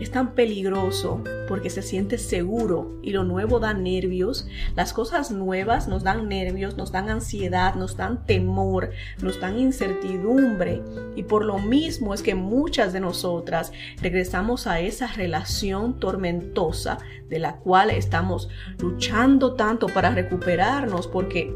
es 0.00 0.10
tan 0.10 0.34
peligroso 0.34 1.24
porque 1.48 1.70
se 1.70 1.80
siente 1.80 2.18
seguro 2.18 2.98
y 3.02 3.12
lo 3.12 3.24
nuevo 3.24 3.58
da 3.58 3.72
nervios. 3.72 4.46
Las 4.74 4.92
cosas 4.92 5.30
nuevas 5.30 5.88
nos 5.88 6.02
dan 6.02 6.28
nervios, 6.28 6.76
nos 6.76 6.92
dan 6.92 7.08
ansiedad, 7.08 7.74
nos 7.74 7.96
dan 7.96 8.26
temor, 8.26 8.90
nos 9.22 9.40
dan 9.40 9.58
incertidumbre. 9.58 10.82
Y 11.16 11.22
por 11.22 11.42
lo 11.42 11.58
mismo 11.58 12.12
es 12.12 12.22
que 12.22 12.34
muchas 12.34 12.92
de 12.92 13.00
nosotras 13.00 13.72
regresamos 14.02 14.66
a 14.66 14.80
esa 14.80 15.06
relación 15.06 15.98
tormentosa 15.98 16.98
de 17.30 17.38
la 17.38 17.56
cual 17.56 17.90
estamos 17.90 18.50
luchando 18.78 19.05
tanto 19.54 19.88
para 19.88 20.10
recuperarnos 20.10 21.06
porque 21.06 21.54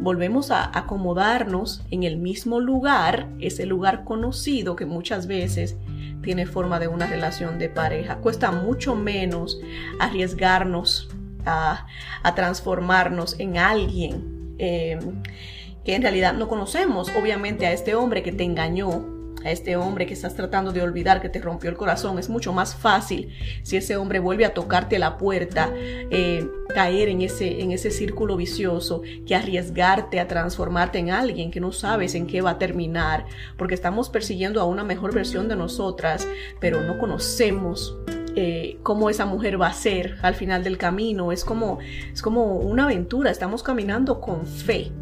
volvemos 0.00 0.50
a 0.50 0.76
acomodarnos 0.78 1.82
en 1.90 2.02
el 2.04 2.16
mismo 2.16 2.60
lugar, 2.60 3.28
ese 3.40 3.66
lugar 3.66 4.04
conocido 4.04 4.76
que 4.76 4.86
muchas 4.86 5.26
veces 5.26 5.76
tiene 6.22 6.46
forma 6.46 6.78
de 6.78 6.88
una 6.88 7.06
relación 7.06 7.58
de 7.58 7.68
pareja. 7.68 8.16
Cuesta 8.16 8.52
mucho 8.52 8.94
menos 8.94 9.60
arriesgarnos 9.98 11.08
a, 11.44 11.86
transformarnos 12.34 13.38
en 13.38 13.56
alguien 13.56 14.54
eh, 14.58 14.98
que 15.84 15.94
en 15.94 16.02
realidad 16.02 16.34
no 16.34 16.48
conocemos. 16.48 17.10
Obviamente 17.18 17.66
a 17.66 17.72
este 17.72 17.94
hombre 17.94 18.22
que 18.22 18.32
te 18.32 18.44
engañó, 18.44 19.17
a 19.44 19.50
este 19.50 19.76
hombre 19.76 20.06
que 20.06 20.14
estás 20.14 20.34
tratando 20.34 20.72
de 20.72 20.82
olvidar, 20.82 21.20
que 21.20 21.28
te 21.28 21.40
rompió 21.40 21.70
el 21.70 21.76
corazón, 21.76 22.18
es 22.18 22.28
mucho 22.28 22.52
más 22.52 22.74
fácil 22.74 23.32
si 23.62 23.76
ese 23.76 23.96
hombre 23.96 24.18
vuelve 24.18 24.44
a 24.44 24.54
tocarte 24.54 24.98
la 24.98 25.16
puerta, 25.16 25.70
eh, 25.74 26.46
caer 26.74 27.08
en 27.08 27.22
ese, 27.22 27.60
en 27.60 27.72
ese 27.72 27.90
círculo 27.90 28.36
vicioso, 28.36 29.02
que 29.26 29.34
arriesgarte 29.34 30.20
a 30.20 30.28
transformarte 30.28 30.98
en 30.98 31.10
alguien 31.10 31.50
que 31.50 31.60
no 31.60 31.72
sabes 31.72 32.14
en 32.14 32.26
qué 32.26 32.40
va 32.40 32.50
a 32.50 32.58
terminar, 32.58 33.26
porque 33.56 33.74
estamos 33.74 34.10
persiguiendo 34.10 34.60
a 34.60 34.64
una 34.64 34.84
mejor 34.84 35.14
versión 35.14 35.48
de 35.48 35.56
nosotras, 35.56 36.26
pero 36.60 36.82
no 36.82 36.98
conocemos 36.98 37.96
eh, 38.40 38.78
cómo 38.84 39.10
esa 39.10 39.24
mujer 39.26 39.60
va 39.60 39.66
a 39.66 39.72
ser 39.72 40.16
al 40.22 40.34
final 40.34 40.62
del 40.62 40.78
camino. 40.78 41.32
Es 41.32 41.44
como, 41.44 41.78
es 42.12 42.22
como 42.22 42.56
una 42.56 42.84
aventura, 42.84 43.30
estamos 43.30 43.62
caminando 43.62 44.20
con 44.20 44.46
fe. 44.46 44.92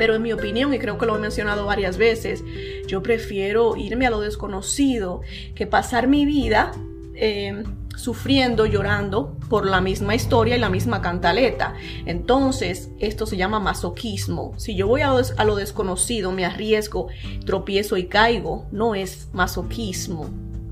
Pero 0.00 0.14
en 0.14 0.22
mi 0.22 0.32
opinión, 0.32 0.72
y 0.72 0.78
creo 0.78 0.96
que 0.96 1.04
lo 1.04 1.14
he 1.14 1.18
mencionado 1.18 1.66
varias 1.66 1.98
veces, 1.98 2.42
yo 2.86 3.02
prefiero 3.02 3.76
irme 3.76 4.06
a 4.06 4.10
lo 4.10 4.20
desconocido 4.20 5.20
que 5.54 5.66
pasar 5.66 6.08
mi 6.08 6.24
vida 6.24 6.72
em, 7.14 7.64
sufriendo, 7.96 8.64
llorando 8.64 9.36
por 9.50 9.66
la 9.66 9.82
misma 9.82 10.14
historia 10.14 10.56
y 10.56 10.58
la 10.58 10.70
misma 10.70 11.02
cantaleta. 11.02 11.74
Entonces, 12.06 12.88
esto 12.98 13.26
se 13.26 13.36
llama 13.36 13.60
masoquismo. 13.60 14.54
Si 14.56 14.74
yo 14.74 14.86
voy 14.86 15.02
a, 15.02 15.10
a 15.10 15.44
lo 15.44 15.54
desconocido, 15.54 16.32
me 16.32 16.46
arriesgo, 16.46 17.08
tropiezo 17.44 17.98
y 17.98 18.06
caigo, 18.06 18.64
no 18.72 18.94
es 18.94 19.28
masoquismo 19.34 20.30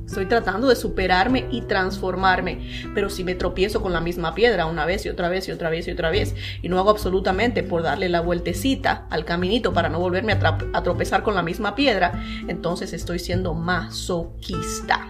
Estoy 0.09 0.25
tratando 0.25 0.69
de 0.69 0.75
superarme 0.75 1.47
y 1.50 1.61
transformarme, 1.61 2.67
pero 2.95 3.11
si 3.11 3.25
me 3.25 3.35
tropiezo 3.35 3.83
con 3.83 3.93
la 3.93 4.00
misma 4.00 4.35
piedra 4.35 4.65
una 4.65 4.87
vez 4.87 5.05
y 5.05 5.11
otra 5.11 5.29
vez 5.29 5.47
y 5.49 5.53
otra 5.53 5.69
vez 5.69 5.87
y 5.87 5.91
otra 5.91 6.09
vez 6.09 6.35
y 6.62 6.71
no 6.71 6.79
hago 6.79 6.88
absolutamente 6.88 7.62
por 7.62 7.83
darle 7.83 8.09
la 8.09 8.23
vueltecita 8.23 9.07
al 9.11 9.27
caminito 9.27 9.75
para 9.75 9.91
no 9.91 10.00
volverme 10.00 10.33
a, 10.33 10.83
tropezar 10.83 11.23
con 11.23 11.35
la 11.35 11.43
misma 11.43 11.75
piedra, 11.75 12.25
entonces 12.49 12.95
estoy 12.95 13.19
siendo 13.19 13.53
masoquista. 13.53 15.07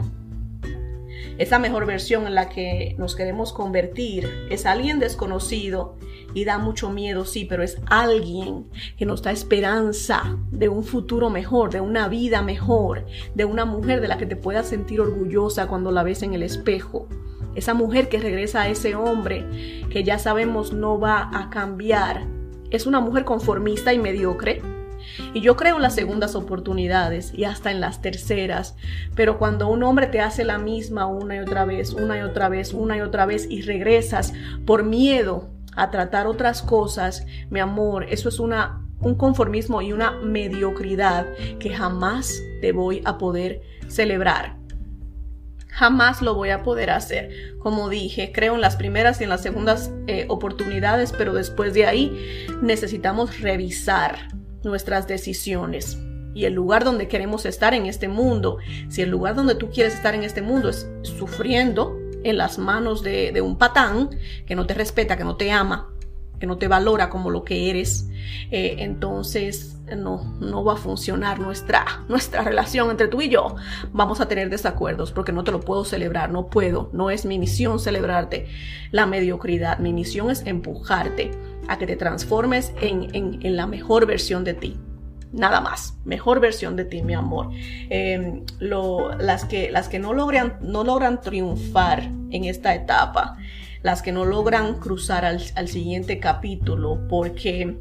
Esa 1.38 1.60
mejor 1.60 1.86
versión 1.86 2.26
en 2.26 2.34
la 2.34 2.48
que 2.48 2.96
nos 2.98 3.14
queremos 3.14 3.52
convertir 3.52 4.28
es 4.50 4.66
alguien 4.66 4.98
desconocido 4.98 5.94
y 6.34 6.44
da 6.44 6.58
mucho 6.58 6.90
miedo, 6.90 7.24
sí, 7.24 7.44
pero 7.44 7.62
es 7.62 7.80
alguien 7.86 8.66
que 8.96 9.06
nos 9.06 9.22
da 9.22 9.30
esperanza 9.30 10.36
de 10.50 10.68
un 10.68 10.82
futuro 10.82 11.30
mejor, 11.30 11.70
de 11.70 11.80
una 11.80 12.08
vida 12.08 12.42
mejor, 12.42 13.06
de 13.36 13.44
una 13.44 13.64
mujer 13.64 14.00
de 14.00 14.08
la 14.08 14.18
que 14.18 14.26
te 14.26 14.34
puedas 14.34 14.66
sentir 14.66 15.00
orgullosa 15.00 15.68
cuando 15.68 15.92
la 15.92 16.02
ves 16.02 16.24
en 16.24 16.34
el 16.34 16.42
espejo. 16.42 17.08
Esa 17.54 17.72
mujer 17.72 18.08
que 18.08 18.18
regresa 18.18 18.62
a 18.62 18.68
ese 18.68 18.96
hombre 18.96 19.44
que 19.90 20.02
ya 20.02 20.18
sabemos 20.18 20.72
no 20.72 20.98
va 20.98 21.30
a 21.32 21.50
cambiar. 21.50 22.26
Es 22.70 22.84
una 22.86 23.00
mujer 23.00 23.24
conformista 23.24 23.94
y 23.94 23.98
mediocre 23.98 24.60
y 25.34 25.40
yo 25.40 25.56
creo 25.56 25.76
en 25.76 25.82
las 25.82 25.94
segundas 25.94 26.34
oportunidades 26.34 27.32
y 27.34 27.44
hasta 27.44 27.70
en 27.70 27.80
las 27.80 28.02
terceras, 28.02 28.76
pero 29.14 29.38
cuando 29.38 29.68
un 29.68 29.82
hombre 29.82 30.06
te 30.06 30.20
hace 30.20 30.44
la 30.44 30.58
misma 30.58 31.06
una 31.06 31.36
y 31.36 31.38
otra 31.40 31.64
vez, 31.64 31.92
una 31.92 32.18
y 32.18 32.20
otra 32.22 32.48
vez, 32.48 32.72
una 32.72 32.96
y 32.96 33.00
otra 33.00 33.26
vez 33.26 33.46
y 33.50 33.62
regresas 33.62 34.32
por 34.66 34.84
miedo 34.84 35.50
a 35.76 35.90
tratar 35.90 36.26
otras 36.26 36.62
cosas, 36.62 37.26
mi 37.50 37.60
amor, 37.60 38.06
eso 38.08 38.28
es 38.28 38.38
una 38.40 38.84
un 39.00 39.14
conformismo 39.14 39.80
y 39.82 39.92
una 39.92 40.12
mediocridad 40.12 41.26
que 41.58 41.70
jamás 41.70 42.42
te 42.60 42.72
voy 42.72 43.02
a 43.04 43.18
poder 43.18 43.62
celebrar. 43.86 44.56
Jamás 45.68 46.22
lo 46.22 46.34
voy 46.34 46.50
a 46.50 46.64
poder 46.64 46.90
hacer. 46.90 47.56
Como 47.60 47.88
dije, 47.88 48.32
creo 48.32 48.56
en 48.56 48.60
las 48.60 48.74
primeras 48.74 49.20
y 49.20 49.24
en 49.24 49.30
las 49.30 49.42
segundas 49.42 49.92
eh, 50.08 50.26
oportunidades, 50.28 51.12
pero 51.16 51.34
después 51.34 51.72
de 51.74 51.86
ahí 51.86 52.46
necesitamos 52.62 53.40
revisar 53.40 54.28
nuestras 54.62 55.06
decisiones 55.06 55.98
y 56.34 56.44
el 56.44 56.54
lugar 56.54 56.84
donde 56.84 57.08
queremos 57.08 57.46
estar 57.46 57.74
en 57.74 57.86
este 57.86 58.08
mundo. 58.08 58.58
Si 58.88 59.02
el 59.02 59.10
lugar 59.10 59.34
donde 59.34 59.54
tú 59.54 59.70
quieres 59.70 59.94
estar 59.94 60.14
en 60.14 60.22
este 60.22 60.42
mundo 60.42 60.68
es 60.68 60.88
sufriendo 61.02 61.98
en 62.22 62.36
las 62.36 62.58
manos 62.58 63.02
de, 63.02 63.40
un 63.40 63.58
patán 63.58 64.10
que 64.46 64.54
no 64.54 64.66
te 64.66 64.74
respeta, 64.74 65.16
que 65.16 65.24
no 65.24 65.36
te 65.36 65.50
ama, 65.50 65.90
que 66.38 66.46
no 66.46 66.56
te 66.56 66.68
valora 66.68 67.10
como 67.10 67.30
lo 67.30 67.42
que 67.42 67.70
eres, 67.70 68.08
eh, 68.50 68.76
entonces 68.78 69.78
no, 69.96 70.36
no 70.40 70.64
va 70.64 70.74
a 70.74 70.76
funcionar 70.76 71.40
nuestra, 71.40 72.04
nuestra 72.08 72.42
relación 72.42 72.90
entre 72.90 73.08
tú 73.08 73.20
y 73.20 73.28
yo. 73.28 73.56
Vamos 73.92 74.20
a 74.20 74.28
tener 74.28 74.50
desacuerdos 74.50 75.12
porque 75.12 75.32
no 75.32 75.44
te 75.44 75.50
lo 75.50 75.60
puedo 75.60 75.84
celebrar, 75.84 76.30
no 76.30 76.46
puedo, 76.46 76.90
no 76.92 77.10
es 77.10 77.24
mi 77.24 77.38
misión 77.38 77.80
celebrarte 77.80 78.46
la 78.90 79.06
mediocridad, 79.06 79.78
mi 79.78 79.92
misión 79.92 80.30
es 80.30 80.46
empujarte 80.46 81.32
a 81.68 81.78
que 81.78 81.86
te 81.86 81.96
transformes 81.96 82.72
en, 82.80 83.38
la 83.56 83.66
mejor 83.66 84.06
versión 84.06 84.44
de 84.44 84.54
ti. 84.54 84.76
Nada 85.32 85.60
más, 85.60 85.98
mejor 86.04 86.40
versión 86.40 86.74
de 86.74 86.86
ti, 86.86 87.02
mi 87.02 87.14
amor. 87.14 87.50
Em, 87.90 88.44
las, 88.58 89.44
que, 89.44 89.70
las 89.70 89.88
que 89.88 89.98
no 89.98 90.14
logran, 90.14 90.58
no 90.62 90.84
logran 90.84 91.20
triunfar 91.20 92.10
en 92.30 92.44
esta 92.44 92.74
etapa, 92.74 93.36
las 93.82 94.00
que 94.00 94.10
no 94.10 94.24
logran 94.24 94.80
cruzar 94.80 95.24
al, 95.24 95.42
al 95.54 95.68
siguiente 95.68 96.18
capítulo 96.18 97.06
porque 97.08 97.78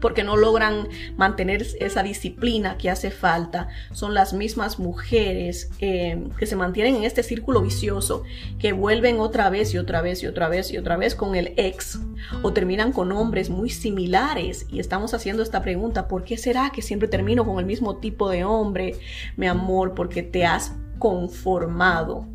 porque 0.00 0.24
no 0.24 0.36
logran 0.36 0.88
mantener 1.16 1.66
esa 1.80 2.02
disciplina 2.02 2.78
que 2.78 2.90
hace 2.90 3.10
falta. 3.10 3.68
Son 3.92 4.14
las 4.14 4.32
mismas 4.32 4.78
mujeres 4.78 5.70
eh, 5.80 6.24
que 6.38 6.46
se 6.46 6.56
mantienen 6.56 6.96
en 6.96 7.04
este 7.04 7.22
círculo 7.22 7.62
vicioso, 7.62 8.22
que 8.58 8.72
vuelven 8.72 9.20
otra 9.20 9.50
vez 9.50 9.74
y 9.74 9.78
otra 9.78 10.02
vez 10.02 10.22
y 10.22 10.26
otra 10.26 10.48
vez 10.48 10.70
y 10.72 10.78
otra 10.78 10.96
vez 10.96 11.14
con 11.14 11.34
el 11.34 11.54
ex, 11.56 11.98
o 12.42 12.52
terminan 12.52 12.92
con 12.92 13.12
hombres 13.12 13.50
muy 13.50 13.70
similares. 13.70 14.66
Y 14.70 14.80
estamos 14.80 15.14
haciendo 15.14 15.42
esta 15.42 15.62
pregunta, 15.62 16.08
¿por 16.08 16.24
qué 16.24 16.36
será 16.36 16.70
que 16.70 16.82
siempre 16.82 17.08
termino 17.08 17.44
con 17.44 17.58
el 17.58 17.66
mismo 17.66 17.96
tipo 17.96 18.28
de 18.30 18.44
hombre, 18.44 18.94
mi 19.36 19.46
amor? 19.46 19.94
Porque 19.94 20.22
te 20.22 20.44
has 20.44 20.74
conformado 20.98 22.26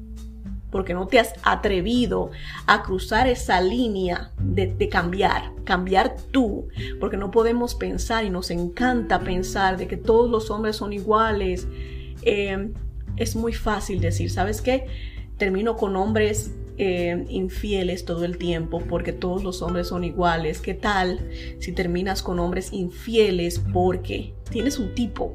porque 0.74 0.96
no 0.96 1.06
te 1.06 1.20
has 1.20 1.36
atrevido 1.44 2.32
a 2.66 2.82
cruzar 2.82 3.28
esa 3.28 3.62
línea 3.62 4.32
de, 4.40 4.90
cambiar, 4.90 5.52
cambiar 5.64 6.16
tú, 6.32 6.68
porque 7.00 7.16
no 7.16 7.30
podemos 7.30 7.76
pensar 7.76 8.26
y 8.26 8.32
nos 8.32 8.50
encanta 8.50 9.20
pensar 9.20 9.78
de 9.78 9.88
que 9.88 9.98
todos 9.98 10.32
los 10.32 10.50
hombres 10.50 10.78
son 10.78 10.92
iguales. 10.92 11.68
Eh, 12.24 12.72
es 13.18 13.36
muy 13.36 13.54
fácil 13.54 14.02
decir, 14.02 14.32
¿sabes 14.32 14.64
qué? 14.64 14.88
Termino 15.38 15.78
con 15.78 15.96
hombres 15.96 16.56
eh, 16.80 17.24
infieles 17.30 18.04
todo 18.04 18.26
el 18.26 18.40
tiempo 18.40 18.80
porque 18.80 19.14
todos 19.14 19.44
los 19.44 19.62
hombres 19.62 19.90
son 19.90 20.04
iguales. 20.04 20.60
¿Qué 20.60 20.74
tal 20.74 21.30
si 21.60 21.72
terminas 21.72 22.24
con 22.24 22.40
hombres 22.40 22.74
infieles 22.74 23.62
porque 23.72 24.34
tienes 24.50 24.80
un 24.80 24.96
tipo 24.96 25.34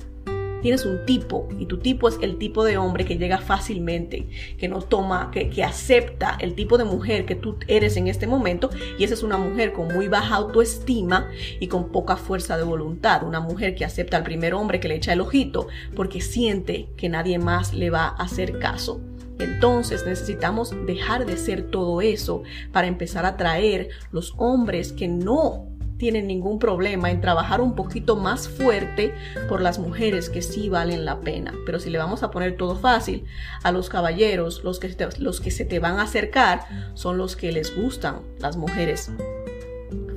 tienes 0.63 0.85
un 0.85 1.05
tipo 1.07 1.49
y 1.59 1.67
tu 1.67 1.79
tipo 1.79 2.09
es 2.09 2.19
el 2.23 2.39
tipo 2.39 2.65
de 2.65 2.79
hombre 2.79 3.05
que 3.05 3.19
llega 3.19 3.39
fácilmente, 3.39 4.29
que 4.59 4.69
no 4.69 4.81
toma, 4.83 5.31
que, 5.31 5.51
que, 5.51 5.65
acepta 5.65 6.37
el 6.41 6.55
tipo 6.55 6.79
de 6.79 6.85
mujer 6.85 7.27
que 7.27 7.35
tú 7.35 7.57
eres 7.67 7.97
en 7.97 8.09
este 8.09 8.27
momento 8.27 8.71
y 8.99 9.05
esa 9.05 9.15
es 9.15 9.23
una 9.23 9.37
mujer 9.37 9.73
con 9.73 9.93
muy 9.93 10.09
baja 10.09 10.37
autoestima 10.37 11.31
y 11.61 11.69
con 11.69 11.91
poca 11.91 12.17
fuerza 12.17 12.57
de 12.57 12.65
voluntad, 12.65 13.23
una 13.23 13.41
mujer 13.41 13.75
que 13.75 13.85
acepta 13.85 14.17
al 14.17 14.23
primer 14.23 14.55
hombre 14.55 14.81
que 14.81 14.89
le 14.89 14.97
echa 14.97 15.13
el 15.13 15.21
ojito 15.21 15.69
porque 15.95 16.21
siente 16.21 16.89
que 16.97 17.09
nadie 17.09 17.39
más 17.39 17.75
le 17.75 17.91
va 17.91 18.07
a 18.07 18.23
hacer 18.23 18.59
caso. 18.59 19.01
Entonces 19.39 20.05
necesitamos 20.05 20.75
dejar 20.87 21.25
de 21.25 21.37
ser 21.37 21.71
todo 21.71 22.01
eso 22.01 22.43
para 22.73 22.89
empezar 22.89 23.25
a 23.25 23.37
traer 23.37 23.91
los 24.11 24.35
hombres 24.37 24.93
que 24.93 25.07
no 25.07 25.78
tienen 25.99 26.27
ningún 26.27 26.59
problema 26.59 27.11
en 27.11 27.21
trabajar 27.21 27.61
un 27.61 27.75
poquito 27.75 28.17
más 28.17 28.49
fuerte 28.49 29.15
por 29.49 29.61
las 29.61 29.79
mujeres 29.79 30.31
que 30.31 30.43
sí 30.43 30.69
valen 30.69 31.05
la 31.05 31.21
pena. 31.21 31.53
Pero 31.67 31.81
si 31.81 31.91
le 31.91 31.99
vamos 31.99 32.23
a 32.23 32.31
poner 32.31 32.57
todo 32.57 32.77
fácil, 32.77 33.25
a 33.63 33.73
los 33.73 33.89
caballeros, 33.89 34.63
los 34.65 34.79
que, 34.79 34.95
los 35.19 35.41
que 35.41 35.51
se 35.51 35.65
te 35.65 35.81
van 35.81 35.99
a 35.99 36.03
acercar 36.03 36.61
son 36.95 37.19
los 37.19 37.37
que 37.37 37.53
les 37.53 37.77
gustan 37.77 38.23
las 38.39 38.57
mujeres 38.57 39.11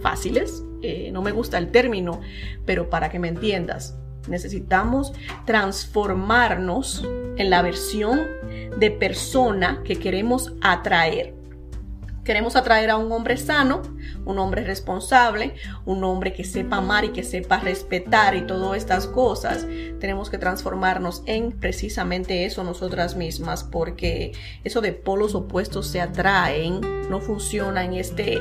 fáciles. 0.01 0.63
Eh, 0.83 1.11
no 1.11 1.21
me 1.21 1.31
gusta 1.31 1.57
el 1.57 1.71
término, 1.71 2.21
pero 2.65 2.89
para 2.89 3.09
que 3.09 3.19
me 3.19 3.27
entiendas, 3.27 3.97
necesitamos 4.27 5.13
transformarnos 5.45 7.03
en 7.37 7.49
la 7.49 7.61
versión 7.61 8.21
de 8.77 8.91
persona 8.91 9.81
que 9.83 9.97
queremos 9.97 10.53
atraer. 10.61 11.40
Queremos 12.31 12.55
atraer 12.55 12.89
a 12.91 12.95
un 12.95 13.11
hombre 13.11 13.35
sano, 13.35 13.81
un 14.23 14.39
hombre 14.39 14.63
responsable, 14.63 15.53
un 15.83 16.01
hombre 16.05 16.31
que 16.31 16.45
sepa 16.45 16.77
amar 16.77 17.03
y 17.03 17.09
que 17.09 17.23
sepa 17.23 17.59
respetar 17.59 18.37
y 18.37 18.47
todas 18.47 18.77
estas 18.77 19.05
cosas. 19.05 19.67
Tenemos 19.99 20.29
que 20.29 20.37
transformarnos 20.37 21.23
en 21.25 21.51
precisamente 21.51 22.45
eso 22.45 22.63
nosotras 22.63 23.17
mismas, 23.17 23.65
porque 23.65 24.31
eso 24.63 24.79
de 24.79 24.93
polos 24.93 25.35
opuestos 25.35 25.87
se 25.87 25.99
atraen, 25.99 26.79
no 27.09 27.19
funciona 27.19 27.83
en 27.83 27.95
este, 27.95 28.39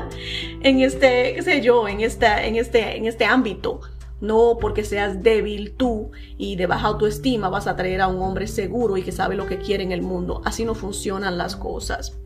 en 0.62 0.80
este, 0.80 1.34
qué 1.34 1.42
sé 1.42 1.60
yo, 1.60 1.86
en 1.86 2.00
esta, 2.00 2.46
en 2.46 2.56
este, 2.56 2.96
en 2.96 3.04
este 3.04 3.26
ámbito. 3.26 3.82
No 4.22 4.56
porque 4.58 4.84
seas 4.84 5.22
débil 5.22 5.74
tú 5.76 6.12
y 6.38 6.56
de 6.56 6.64
baja 6.64 6.86
autoestima 6.86 7.50
vas 7.50 7.66
a 7.66 7.72
atraer 7.72 8.00
a 8.00 8.08
un 8.08 8.22
hombre 8.22 8.46
seguro 8.46 8.96
y 8.96 9.02
que 9.02 9.12
sabe 9.12 9.36
lo 9.36 9.44
que 9.44 9.58
quiere 9.58 9.84
en 9.84 9.92
el 9.92 10.00
mundo. 10.00 10.40
Así 10.46 10.64
no 10.64 10.74
funcionan 10.74 11.36
las 11.36 11.56
cosas. 11.56 12.18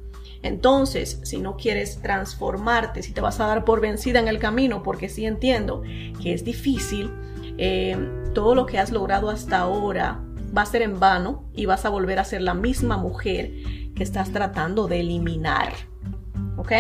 Entonces, 0.43 1.21
si 1.23 1.39
no 1.39 1.57
quieres 1.57 2.01
transformarte, 2.03 3.03
si 3.03 3.13
te 3.13 3.21
vas 3.21 3.39
a 3.41 3.47
dar 3.47 3.65
por 3.65 3.81
vencida 3.81 4.19
en 4.19 4.29
el 4.29 4.39
camino, 4.39 4.83
porque 4.83 5.09
sí 5.09 5.25
entiendo 5.25 5.83
que 6.21 6.35
es 6.35 6.45
difícil, 6.45 7.11
eh, 7.59 7.97
todo 8.35 8.55
lo 8.55 8.67
que 8.67 8.79
has 8.79 8.91
logrado 8.91 9.31
hasta 9.31 9.59
ahora 9.59 10.21
va 10.57 10.63
a 10.63 10.67
ser 10.67 10.83
en 10.83 10.99
vano 10.99 11.45
y 11.55 11.67
vas 11.67 11.85
a 11.85 11.91
volver 11.91 12.19
a 12.19 12.25
ser 12.25 12.43
la 12.43 12.55
misma 12.55 12.97
mujer 12.97 13.53
que 13.95 14.03
estás 14.03 14.33
tratando 14.33 14.89
de 14.89 15.01
eliminar. 15.01 15.73
¿Ok? 16.57 16.73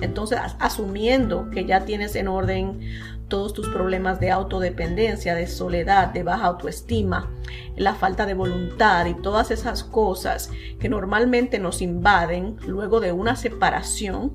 Entonces, 0.00 0.38
asumiendo 0.58 1.50
que 1.50 1.64
ya 1.64 1.84
tienes 1.84 2.14
en 2.16 2.28
orden 2.28 2.80
todos 3.28 3.52
tus 3.52 3.68
problemas 3.68 4.20
de 4.20 4.30
autodependencia, 4.30 5.34
de 5.34 5.46
soledad, 5.46 6.08
de 6.08 6.22
baja 6.22 6.46
autoestima, 6.46 7.30
la 7.76 7.94
falta 7.94 8.26
de 8.26 8.34
voluntad 8.34 9.06
y 9.06 9.14
todas 9.14 9.50
esas 9.50 9.84
cosas 9.84 10.50
que 10.80 10.88
normalmente 10.88 11.58
nos 11.58 11.82
invaden 11.82 12.56
luego 12.66 13.00
de 13.00 13.12
una 13.12 13.36
separación, 13.36 14.32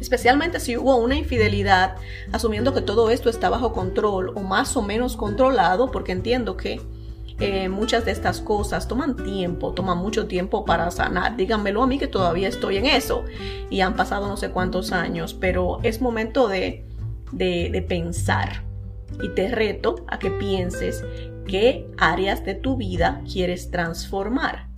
especialmente 0.00 0.60
si 0.60 0.76
hubo 0.76 0.96
una 0.96 1.16
infidelidad, 1.16 1.96
asumiendo 2.32 2.74
que 2.74 2.80
todo 2.80 3.10
esto 3.10 3.30
está 3.30 3.48
bajo 3.50 3.72
control 3.72 4.32
o 4.34 4.40
más 4.40 4.76
o 4.76 4.82
menos 4.82 5.16
controlado, 5.16 5.90
porque 5.90 6.12
entiendo 6.12 6.56
que 6.56 6.80
eh, 7.40 7.68
muchas 7.68 8.04
de 8.04 8.12
estas 8.12 8.40
cosas 8.40 8.86
toman 8.86 9.16
tiempo, 9.16 9.72
toman 9.72 9.98
mucho 9.98 10.26
tiempo 10.26 10.64
para 10.64 10.90
sanar. 10.92 11.36
Díganmelo 11.36 11.82
a 11.82 11.86
mí 11.86 11.98
que 11.98 12.06
todavía 12.06 12.48
estoy 12.48 12.76
en 12.76 12.86
eso 12.86 13.24
y 13.70 13.80
han 13.80 13.96
pasado 13.96 14.28
no 14.28 14.36
sé 14.36 14.50
cuántos 14.50 14.92
años, 14.92 15.34
pero 15.34 15.80
es 15.82 16.00
momento 16.00 16.46
de 16.46 16.84
de, 17.32 17.84
pensar. 17.88 18.62
Y 19.22 19.28
te 19.34 19.48
reto 19.48 20.04
a 20.08 20.18
que 20.18 20.30
pienses 20.30 21.04
qué 21.46 21.86
áreas 21.98 22.44
de 22.44 22.54
tu 22.54 22.76
vida 22.76 23.22
quieres 23.30 23.70
transformar. 23.70 24.68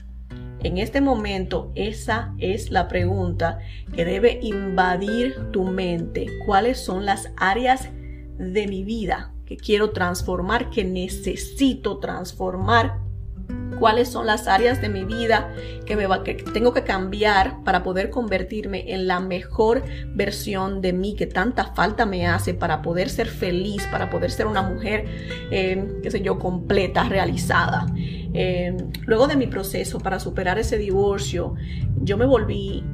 En 0.62 0.78
este 0.78 1.00
momento 1.00 1.70
esa 1.74 2.34
es 2.38 2.70
la 2.70 2.88
pregunta 2.88 3.60
que 3.94 4.04
debe 4.04 4.40
invadir 4.42 5.50
tu 5.52 5.64
mente. 5.64 6.26
¿Cuáles 6.44 6.78
son 6.78 7.06
las 7.06 7.30
áreas 7.36 7.88
de 8.38 8.66
mi 8.66 8.84
vida 8.84 9.32
que 9.46 9.56
quiero 9.56 9.90
transformar, 9.90 10.70
que 10.70 10.84
necesito 10.84 11.98
transformar 11.98 13.05
cuáles 13.78 14.08
son 14.08 14.26
las 14.26 14.48
áreas 14.48 14.80
de 14.80 14.88
mi 14.88 15.04
vida 15.04 15.52
que, 15.84 15.96
tengo 16.52 16.72
que 16.72 16.82
cambiar 16.82 17.62
para 17.64 17.82
poder 17.82 18.10
convertirme 18.10 18.92
en 18.92 19.06
la 19.06 19.20
mejor 19.20 19.84
versión 20.14 20.80
de 20.80 20.92
mí 20.92 21.14
que 21.14 21.26
tanta 21.26 21.74
falta 21.74 22.06
me 22.06 22.26
hace 22.26 22.54
para 22.54 22.82
poder 22.82 23.08
ser 23.08 23.28
feliz, 23.28 23.86
para 23.90 24.10
poder 24.10 24.30
ser 24.30 24.46
una 24.46 24.62
mujer, 24.62 25.04
eh, 25.50 26.00
qué 26.02 26.10
sé 26.10 26.20
yo, 26.20 26.38
completa, 26.38 27.04
realizada. 27.04 27.86
Eh, 27.94 28.76
luego 29.04 29.26
de 29.26 29.36
mi 29.36 29.46
proceso 29.46 29.98
para 29.98 30.18
superar 30.18 30.58
ese 30.58 30.78
divorcio, 30.78 31.54
yo 32.02 32.16
me 32.16 32.26
volví 32.26 32.84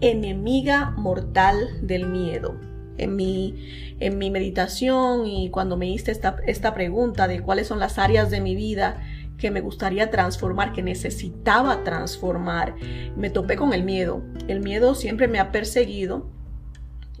enemiga 0.00 0.90
mortal 0.96 1.56
del 1.82 2.06
miedo. 2.06 2.58
En 2.98 3.16
mi, 3.16 3.96
en 3.98 4.18
mi 4.18 4.30
meditación 4.30 5.26
y 5.26 5.48
cuando 5.48 5.78
me 5.78 5.88
hice 5.88 6.12
esta 6.12 6.74
pregunta 6.74 7.28
de 7.28 7.40
cuáles 7.40 7.66
son 7.66 7.78
las 7.78 7.98
áreas 7.98 8.30
de 8.30 8.42
mi 8.42 8.54
vida 8.54 9.00
que 9.40 9.50
me 9.50 9.60
gustaría 9.60 10.10
transformar, 10.10 10.72
que 10.72 10.82
necesitaba 10.82 11.82
transformar, 11.82 12.76
me 13.16 13.30
topé 13.30 13.56
con 13.56 13.72
el 13.72 13.82
miedo. 13.82 14.22
El 14.46 14.60
miedo 14.60 14.94
siempre 14.94 15.26
me 15.26 15.40
ha 15.40 15.50
perseguido. 15.50 16.28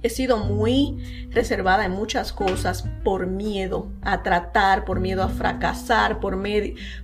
He 0.02 0.08
sido 0.08 0.38
muy 0.38 1.28
reservada 1.30 1.84
en 1.84 1.92
muchas 1.92 2.32
cosas 2.32 2.84
por 3.04 3.26
miedo 3.26 3.90
a 4.02 4.22
tratar, 4.22 4.84
por 4.84 5.00
miedo 5.00 5.22
a 5.22 5.28
fracasar, 5.28 6.20
por, 6.20 6.38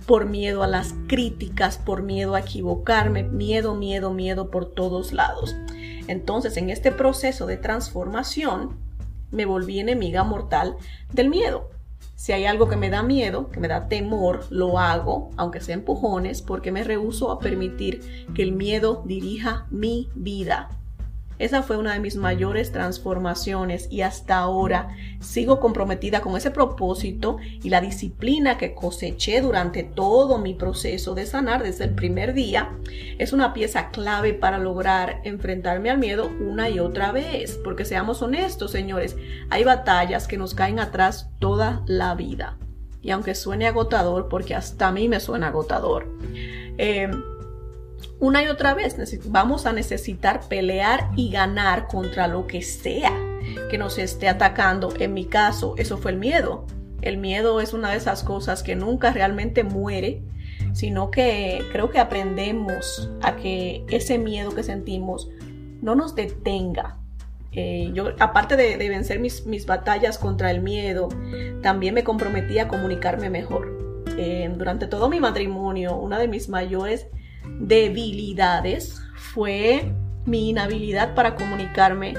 por 0.05 0.25
miedo 0.25 0.63
a 0.63 0.67
las 0.67 0.95
críticas, 1.07 1.77
por 1.77 2.01
miedo 2.01 2.33
a 2.33 2.39
equivocarme, 2.39 3.23
miedo, 3.23 3.75
miedo, 3.75 4.13
miedo 4.13 4.49
por 4.49 4.73
todos 4.73 5.13
lados. 5.13 5.55
Entonces, 6.07 6.57
en 6.57 6.69
este 6.69 6.91
proceso 6.91 7.45
de 7.45 7.57
transformación, 7.57 8.79
me 9.29 9.45
volví 9.45 9.79
enemiga 9.79 10.23
mortal 10.23 10.77
del 11.11 11.29
miedo. 11.29 11.76
Si 12.17 12.31
hay 12.31 12.47
algo 12.47 12.67
que 12.67 12.77
me 12.77 12.89
da 12.89 13.03
miedo, 13.03 13.51
que 13.51 13.59
me 13.59 13.67
da 13.67 13.87
temor, 13.87 14.47
lo 14.49 14.79
hago, 14.79 15.29
aunque 15.37 15.61
sea 15.61 15.75
empujones, 15.75 16.41
porque 16.41 16.71
me 16.71 16.83
rehuso 16.83 17.29
a 17.29 17.37
permitir 17.37 18.25
que 18.33 18.41
el 18.41 18.53
miedo 18.53 19.03
dirija 19.05 19.67
mi 19.69 20.09
vida. 20.15 20.67
Esa 21.39 21.61
fue 21.61 21.77
una 21.77 21.93
de 21.93 21.99
mis 21.99 22.15
mayores 22.15 22.71
transformaciones 22.71 23.87
y 23.91 24.01
hasta 24.01 24.37
ahora 24.37 24.89
sigo 25.19 25.59
comprometida 25.59 26.21
con 26.21 26.35
ese 26.35 26.51
propósito 26.51 27.37
y 27.63 27.69
la 27.69 27.81
disciplina 27.81 28.57
que 28.57 28.73
coseché 28.73 29.41
durante 29.41 29.83
todo 29.83 30.39
mi 30.39 30.53
proceso 30.53 31.13
de 31.13 31.25
sanar 31.25 31.63
desde 31.63 31.85
el 31.85 31.95
primer 31.95 32.33
día 32.33 32.71
es 33.17 33.33
una 33.33 33.53
pieza 33.53 33.89
clave 33.91 34.33
para 34.33 34.57
lograr 34.57 35.21
enfrentarme 35.23 35.89
al 35.89 35.99
miedo 35.99 36.31
una 36.39 36.69
y 36.69 36.79
otra 36.79 37.11
vez. 37.11 37.59
Porque 37.63 37.85
seamos 37.85 38.21
honestos, 38.21 38.71
señores, 38.71 39.15
hay 39.49 39.63
batallas 39.63 40.27
que 40.27 40.37
nos 40.37 40.53
caen 40.53 40.79
atrás 40.79 41.29
toda 41.39 41.83
la 41.85 42.15
vida. 42.15 42.57
Y 43.01 43.11
aunque 43.11 43.35
suene 43.35 43.67
agotador, 43.67 44.27
porque 44.27 44.55
hasta 44.55 44.87
a 44.87 44.91
mí 44.91 45.07
me 45.07 45.19
suena 45.19 45.47
agotador, 45.47 46.07
eh, 46.77 47.09
una 48.19 48.43
y 48.43 48.47
otra 48.47 48.73
vez 48.73 48.95
vamos 49.25 49.65
a 49.65 49.73
necesitar 49.73 50.41
pelear 50.47 51.09
y 51.15 51.29
ganar 51.29 51.87
contra 51.87 52.27
lo 52.27 52.47
que 52.47 52.61
sea 52.61 53.11
que 53.69 53.77
nos 53.77 53.97
esté 53.97 54.27
atacando. 54.27 54.93
En 54.99 55.13
mi 55.13 55.25
caso, 55.25 55.75
eso 55.77 55.97
fue 55.97 56.11
el 56.11 56.17
miedo. 56.17 56.65
El 57.01 57.17
miedo 57.17 57.61
es 57.61 57.73
una 57.73 57.91
de 57.91 57.97
esas 57.97 58.23
cosas 58.23 58.63
que 58.63 58.75
nunca 58.75 59.11
realmente 59.11 59.63
muere, 59.63 60.23
sino 60.73 61.11
que 61.11 61.63
creo 61.71 61.91
que 61.91 61.99
aprendemos 61.99 63.09
a 63.21 63.35
que 63.35 63.85
ese 63.89 64.17
miedo 64.17 64.53
que 64.55 64.63
sentimos 64.63 65.29
no 65.81 65.95
nos 65.95 66.15
detenga. 66.15 66.97
Eh, 67.51 67.91
yo, 67.93 68.13
aparte 68.19 68.55
de, 68.55 68.77
vencer 68.89 69.19
mis, 69.19 69.65
batallas 69.65 70.17
contra 70.17 70.51
el 70.51 70.61
miedo, 70.61 71.09
también 71.61 71.93
me 71.93 72.03
comprometí 72.03 72.59
a 72.59 72.67
comunicarme 72.67 73.29
mejor. 73.29 74.05
Eh, 74.17 74.51
durante 74.57 74.87
todo 74.87 75.09
mi 75.09 75.19
matrimonio, 75.19 75.95
una 75.95 76.17
de 76.17 76.27
mis 76.27 76.49
mayores 76.49 77.07
debilidades 77.59 79.01
fue 79.15 79.91
mi 80.25 80.49
inhabilidad 80.49 81.15
para 81.15 81.35
comunicarme, 81.35 82.13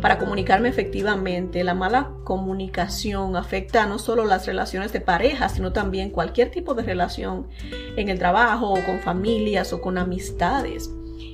para 0.00 0.18
comunicarme 0.18 0.68
efectivamente. 0.68 1.64
La 1.64 1.74
mala 1.74 2.12
comunicación 2.24 3.36
afecta 3.36 3.86
no 3.86 3.98
solo 3.98 4.24
las 4.24 4.46
relaciones 4.46 4.92
de 4.92 5.00
pareja, 5.00 5.48
sino 5.48 5.72
también 5.72 6.10
cualquier 6.10 6.50
tipo 6.50 6.74
de 6.74 6.82
relación 6.82 7.48
en 7.96 8.08
el 8.08 8.18
trabajo 8.18 8.70
o 8.70 8.84
con 8.84 9.00
familias 9.00 9.72
o 9.72 9.80
con 9.80 9.98
amistades. 9.98 10.90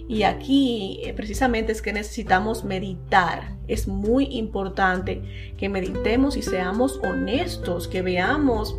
Y 0.09 0.25
aquí 0.25 1.01
eh, 1.05 1.15
precisamente 1.15 1.73
es 1.73 1.81
que 1.81 1.93
necesitamos 1.93 2.65
meditar. 2.65 3.57
Es 3.69 3.89
muy 3.89 4.25
importante 4.27 5.23
que 5.57 5.69
meditemos 5.69 6.37
y 6.37 6.43
seamos 6.43 7.01
honestos, 7.03 7.89
que 7.89 8.03
veamos 8.03 8.77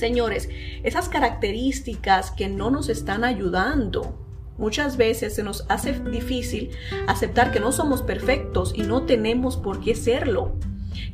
Señores, 0.00 0.48
esas 0.82 1.10
características 1.10 2.30
que 2.30 2.48
no 2.48 2.70
nos 2.70 2.88
están 2.88 3.22
ayudando. 3.22 4.18
Muchas 4.56 4.96
veces 4.96 5.34
se 5.34 5.42
nos 5.42 5.66
hace 5.68 5.92
difícil 5.92 6.70
aceptar 7.06 7.52
que 7.52 7.60
no 7.60 7.70
somos 7.70 8.00
perfectos 8.00 8.72
y 8.74 8.82
no 8.82 9.02
tenemos 9.02 9.58
por 9.58 9.80
qué 9.80 9.94
serlo. 9.94 10.54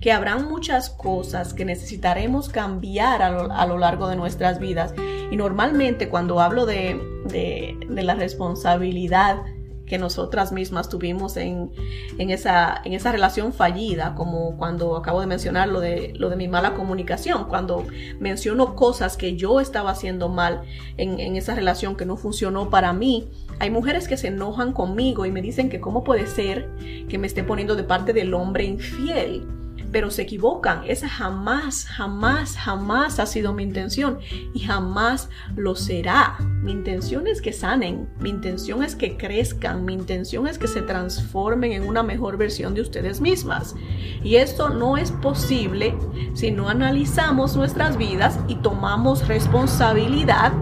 Que 0.01 0.13
habrán 0.13 0.49
muchas 0.49 0.89
cosas 0.89 1.53
que 1.53 1.65
necesitaremos 1.65 2.49
cambiar 2.49 3.23
a 3.23 3.67
lo, 3.67 3.77
largo 3.77 4.07
de 4.07 4.15
nuestras 4.15 4.61
vidas. 4.61 4.95
Y 5.33 5.37
normalmente 5.37 6.09
cuando 6.09 6.39
hablo 6.39 6.65
de, 6.65 7.77
la 7.89 8.15
responsabilidad 8.15 9.43
que 9.87 9.99
nosotras 9.99 10.53
mismas 10.53 10.89
tuvimos 10.89 11.37
en, 11.37 11.71
esa, 12.19 12.81
en 12.85 12.93
esa 12.93 13.13
relación 13.13 13.53
fallida, 13.53 14.15
como 14.15 14.57
cuando 14.57 14.97
acabo 14.97 15.21
de 15.21 15.27
mencionar 15.27 15.69
lo 15.69 15.81
de, 15.81 16.13
lo 16.17 16.29
de 16.29 16.37
mi 16.37 16.49
mala 16.49 16.75
comunicación, 16.75 17.45
cuando 17.45 17.87
menciono 18.19 18.75
cosas 18.75 19.17
que 19.17 19.37
yo 19.37 19.61
estaba 19.61 19.91
haciendo 19.91 20.29
mal 20.29 20.63
en, 20.97 21.21
en 21.21 21.37
esa 21.37 21.55
relación 21.55 21.97
que 21.97 22.05
no 22.05 22.17
funcionó 22.17 22.69
para 22.69 22.93
mí. 22.93 23.29
Hay 23.59 23.71
mujeres 23.71 24.09
que 24.09 24.17
se 24.17 24.29
enojan 24.29 24.73
conmigo 24.73 25.25
y 25.25 25.31
me 25.31 25.41
dicen 25.41 25.71
que 25.71 25.81
cómo 25.81 26.05
puede 26.05 26.27
ser 26.27 26.69
que 27.09 27.19
me 27.19 27.27
esté 27.27 27.45
poniendo 27.45 27.77
de 27.77 27.85
parte 27.85 28.13
del 28.13 28.35
hombre 28.35 28.65
infiel 28.65 29.47
pero 29.93 30.11
se 30.11 30.23
equivocan. 30.23 30.83
Esa 30.87 31.09
jamás, 31.09 31.85
jamás, 31.87 32.57
jamás 32.57 33.19
ha 33.19 33.27
sido 33.27 33.53
mi 33.53 33.63
intención 33.63 34.19
y 34.55 34.61
jamás 34.61 35.29
lo 35.55 35.75
será. 35.75 36.37
Mi 36.63 36.73
intención 36.73 37.27
es 37.27 37.41
que 37.41 37.53
sanen, 37.53 38.09
mi 38.19 38.31
intención 38.31 38.83
es 38.83 38.97
que 38.97 39.17
crezcan, 39.17 39.85
mi 39.85 39.95
intención 39.95 40.47
es 40.47 40.59
que 40.59 40.69
se 40.69 40.83
transformen 40.83 41.73
en 41.73 41.85
una 41.85 42.03
mejor 42.03 42.37
versión 42.37 42.75
de 42.75 42.81
ustedes 42.81 43.21
mismas. 43.21 43.75
Y 44.23 44.37
esto 44.37 44.71
no 44.71 44.97
es 44.97 45.13
posible 45.13 45.95
si 46.35 46.51
no 46.51 46.69
analizamos 46.69 47.57
nuestras 47.57 47.97
vidas 47.97 48.39
y 48.49 48.57
tomamos 48.57 49.29
responsabilidad 49.29 50.53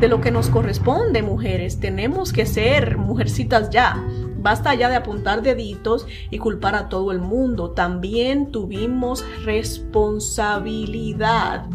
de 0.00 0.08
lo 0.08 0.20
que 0.20 0.30
nos 0.30 0.48
corresponde, 0.48 1.22
mujeres. 1.22 1.80
Tenemos 1.80 2.32
que 2.32 2.46
ser 2.46 2.96
mujercitas 2.96 3.70
ya 3.70 4.02
Basta 4.40 4.74
ya 4.74 4.88
de 4.88 4.96
apuntar 4.96 5.42
deditos 5.42 6.08
y 6.30 6.38
culpar 6.38 6.74
a 6.74 6.88
todo 6.88 7.12
el 7.12 7.20
mundo. 7.20 7.70
También 7.70 8.50
tuvimos 8.50 9.24
responsabilidad 9.44 11.66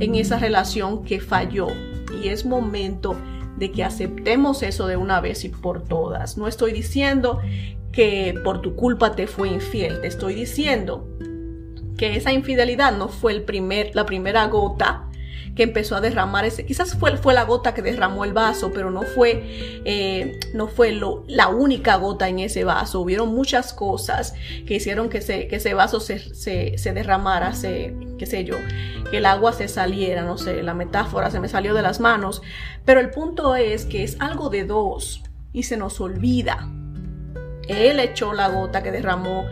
en 0.00 0.14
esa 0.14 0.38
relación 0.38 1.02
que 1.04 1.20
falló. 1.20 1.66
Y 2.22 2.28
es 2.28 2.44
momento 2.44 3.16
de 3.56 3.72
que 3.72 3.82
aceptemos 3.84 4.62
eso 4.62 4.86
de 4.86 4.96
una 4.96 5.20
vez 5.20 5.44
y 5.44 5.48
por 5.48 5.82
todas. 5.82 6.38
No 6.38 6.46
estoy 6.46 6.70
diciendo 6.72 7.40
que 7.92 8.34
por 8.44 8.60
tu 8.60 8.76
culpa 8.76 9.16
te 9.16 9.26
fue 9.26 9.48
infiel. 9.48 10.00
Te 10.00 10.06
estoy 10.08 10.34
diciendo 10.34 11.08
que 11.96 12.16
esa 12.16 12.32
infidelidad 12.32 12.96
no 12.96 13.08
fue 13.08 13.32
el 13.32 13.42
primer, 13.42 13.90
la 13.94 14.06
primera 14.06 14.46
gota 14.46 15.09
que 15.54 15.62
empezó 15.62 15.96
a 15.96 16.00
derramar 16.00 16.44
ese, 16.44 16.64
quizás 16.64 16.94
fue, 16.94 17.16
fue 17.16 17.34
la 17.34 17.44
gota 17.44 17.74
que 17.74 17.82
derramó 17.82 18.24
el 18.24 18.32
vaso, 18.32 18.70
pero 18.72 18.90
no 18.90 19.02
fue, 19.02 19.80
eh, 19.84 20.38
no 20.54 20.68
fue 20.68 20.92
lo, 20.92 21.24
la 21.26 21.48
única 21.48 21.96
gota 21.96 22.28
en 22.28 22.38
ese 22.38 22.64
vaso. 22.64 23.00
Hubieron 23.00 23.34
muchas 23.34 23.72
cosas 23.72 24.34
que 24.66 24.74
hicieron 24.74 25.08
que, 25.08 25.20
se, 25.20 25.48
que 25.48 25.56
ese 25.56 25.74
vaso 25.74 26.00
se, 26.00 26.34
se, 26.34 26.92
derramara, 26.92 27.52
se, 27.54 27.94
qué 28.18 28.26
sé 28.26 28.44
yo, 28.44 28.56
que 29.10 29.18
el 29.18 29.26
agua 29.26 29.52
se 29.52 29.68
saliera, 29.68 30.22
no 30.22 30.38
sé, 30.38 30.62
la 30.62 30.74
metáfora 30.74 31.30
se 31.30 31.40
me 31.40 31.48
salió 31.48 31.74
de 31.74 31.82
las 31.82 32.00
manos. 32.00 32.42
Pero 32.84 33.00
el 33.00 33.10
punto 33.10 33.56
es 33.56 33.84
que 33.84 34.04
es 34.04 34.16
algo 34.20 34.50
de 34.50 34.64
dos 34.64 35.22
y 35.52 35.64
se 35.64 35.76
nos 35.76 36.00
olvida. 36.00 36.68
Él 37.68 38.00
echó 38.00 38.32
la 38.32 38.48
gota 38.48 38.82
que 38.82 38.90
derramó 38.90 39.46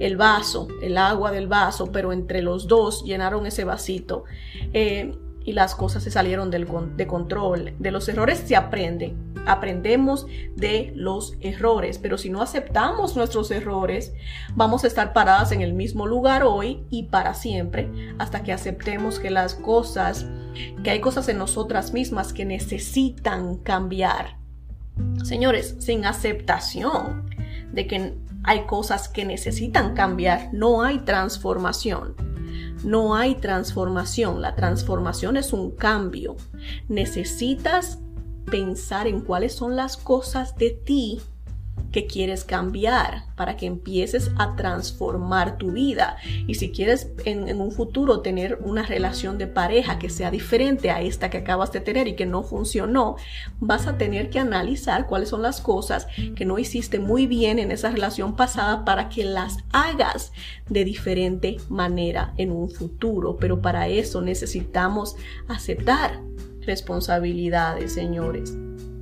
el 0.00 0.16
vaso, 0.16 0.68
el 0.82 0.98
agua 0.98 1.30
del 1.30 1.46
vaso, 1.46 1.90
pero 1.90 2.12
entre 2.12 2.42
los 2.42 2.66
dos 2.66 3.04
llenaron 3.04 3.46
ese 3.46 3.64
vasito. 3.64 4.24
Eh, 4.72 5.16
y 5.44 5.52
las 5.52 5.74
cosas 5.74 6.02
se 6.02 6.10
salieron 6.10 6.50
del, 6.50 6.66
de 6.96 7.06
control. 7.06 7.74
De 7.78 7.90
los 7.90 8.08
errores 8.08 8.42
se 8.44 8.56
aprende. 8.56 9.14
Aprendemos 9.46 10.26
de 10.56 10.92
los 10.96 11.34
errores, 11.40 11.98
pero 11.98 12.16
si 12.16 12.30
no 12.30 12.40
aceptamos 12.40 13.14
nuestros 13.14 13.50
errores, 13.50 14.14
vamos 14.54 14.84
a 14.84 14.86
estar 14.86 15.12
paradas 15.12 15.52
en 15.52 15.60
el 15.60 15.74
mismo 15.74 16.06
lugar 16.06 16.44
hoy 16.44 16.84
y 16.88 17.04
para 17.04 17.34
siempre, 17.34 17.90
hasta 18.18 18.42
que 18.42 18.52
aceptemos 18.52 19.18
que 19.18 19.30
las 19.30 19.54
cosas, 19.54 20.26
que 20.82 20.90
hay 20.90 21.00
cosas 21.00 21.28
en 21.28 21.36
nosotras 21.36 21.92
mismas 21.92 22.32
que 22.32 22.46
necesitan 22.46 23.58
cambiar. 23.58 24.38
Señores, 25.24 25.76
sin 25.78 26.06
aceptación 26.06 27.28
de 27.70 27.86
que 27.86 28.14
hay 28.44 28.64
cosas 28.66 29.08
que 29.08 29.26
necesitan 29.26 29.94
cambiar, 29.94 30.48
no 30.52 30.82
hay 30.82 31.00
transformación. 31.00 32.33
No 32.84 33.16
hay 33.16 33.34
transformación. 33.36 34.42
La 34.42 34.54
transformación 34.54 35.36
es 35.36 35.52
un 35.52 35.70
cambio. 35.70 36.36
Necesitas 36.88 37.98
pensar 38.50 39.06
en 39.06 39.20
cuáles 39.20 39.54
son 39.54 39.76
las 39.76 39.96
cosas 39.96 40.56
de 40.56 40.70
ti 40.70 41.20
que 41.94 42.08
quieres 42.08 42.42
cambiar 42.42 43.22
para 43.36 43.56
que 43.56 43.66
empieces 43.66 44.32
a 44.36 44.56
transformar 44.56 45.58
tu 45.58 45.70
vida. 45.70 46.16
Y 46.48 46.54
si 46.54 46.72
quieres 46.72 47.12
en, 47.24 47.60
un 47.60 47.70
futuro 47.70 48.18
tener 48.18 48.58
una 48.64 48.82
relación 48.82 49.38
de 49.38 49.46
pareja 49.46 50.00
que 50.00 50.10
sea 50.10 50.32
diferente 50.32 50.90
a 50.90 51.00
esta 51.00 51.30
que 51.30 51.38
acabas 51.38 51.70
de 51.70 51.78
tener 51.78 52.08
y 52.08 52.16
que 52.16 52.26
no 52.26 52.42
funcionó, 52.42 53.14
vas 53.60 53.86
a 53.86 53.96
tener 53.96 54.28
que 54.28 54.40
analizar 54.40 55.06
cuáles 55.06 55.28
son 55.28 55.42
las 55.42 55.60
cosas 55.60 56.08
que 56.34 56.44
no 56.44 56.58
hiciste 56.58 56.98
muy 56.98 57.28
bien 57.28 57.60
en 57.60 57.70
esa 57.70 57.92
relación 57.92 58.34
pasada 58.34 58.84
para 58.84 59.08
que 59.08 59.22
las 59.22 59.58
hagas 59.70 60.32
de 60.68 60.84
diferente 60.84 61.58
manera 61.68 62.34
en 62.38 62.50
un 62.50 62.70
futuro. 62.70 63.36
Pero 63.36 63.62
para 63.62 63.86
eso 63.86 64.20
necesitamos 64.20 65.14
aceptar 65.46 66.20
responsabilidades, 66.66 67.92
señores. 67.92 68.52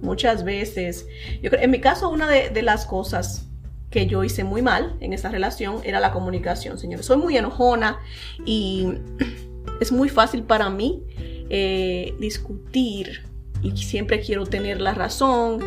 Muchas 0.03 0.45
veces, 0.45 1.07
yo 1.43 1.51
creo, 1.51 1.63
en 1.63 1.71
mi 1.71 1.81
caso, 1.81 2.11
una 2.11 2.29
de, 2.29 2.63
las 2.63 2.87
cosas 2.87 3.49
que 3.89 4.07
yo 4.07 4.25
hice 4.25 4.43
muy 4.43 4.61
mal 4.61 4.97
en 5.01 5.13
esa 5.13 5.29
relación 5.31 5.81
era 5.85 6.01
la 6.01 6.13
comunicación, 6.13 6.79
señores. 6.79 7.07
Soy 7.07 7.19
muy 7.19 7.37
enojona 7.37 8.01
y 8.45 8.95
es 9.81 9.93
muy 9.93 10.09
fácil 10.09 10.43
para 10.43 10.71
mí 10.71 11.05
eh, 11.49 12.15
discutir 12.19 13.23
y 13.63 13.77
siempre 13.77 14.21
quiero 14.21 14.45
tener 14.45 14.81
la 14.81 14.93
razón. 14.93 15.61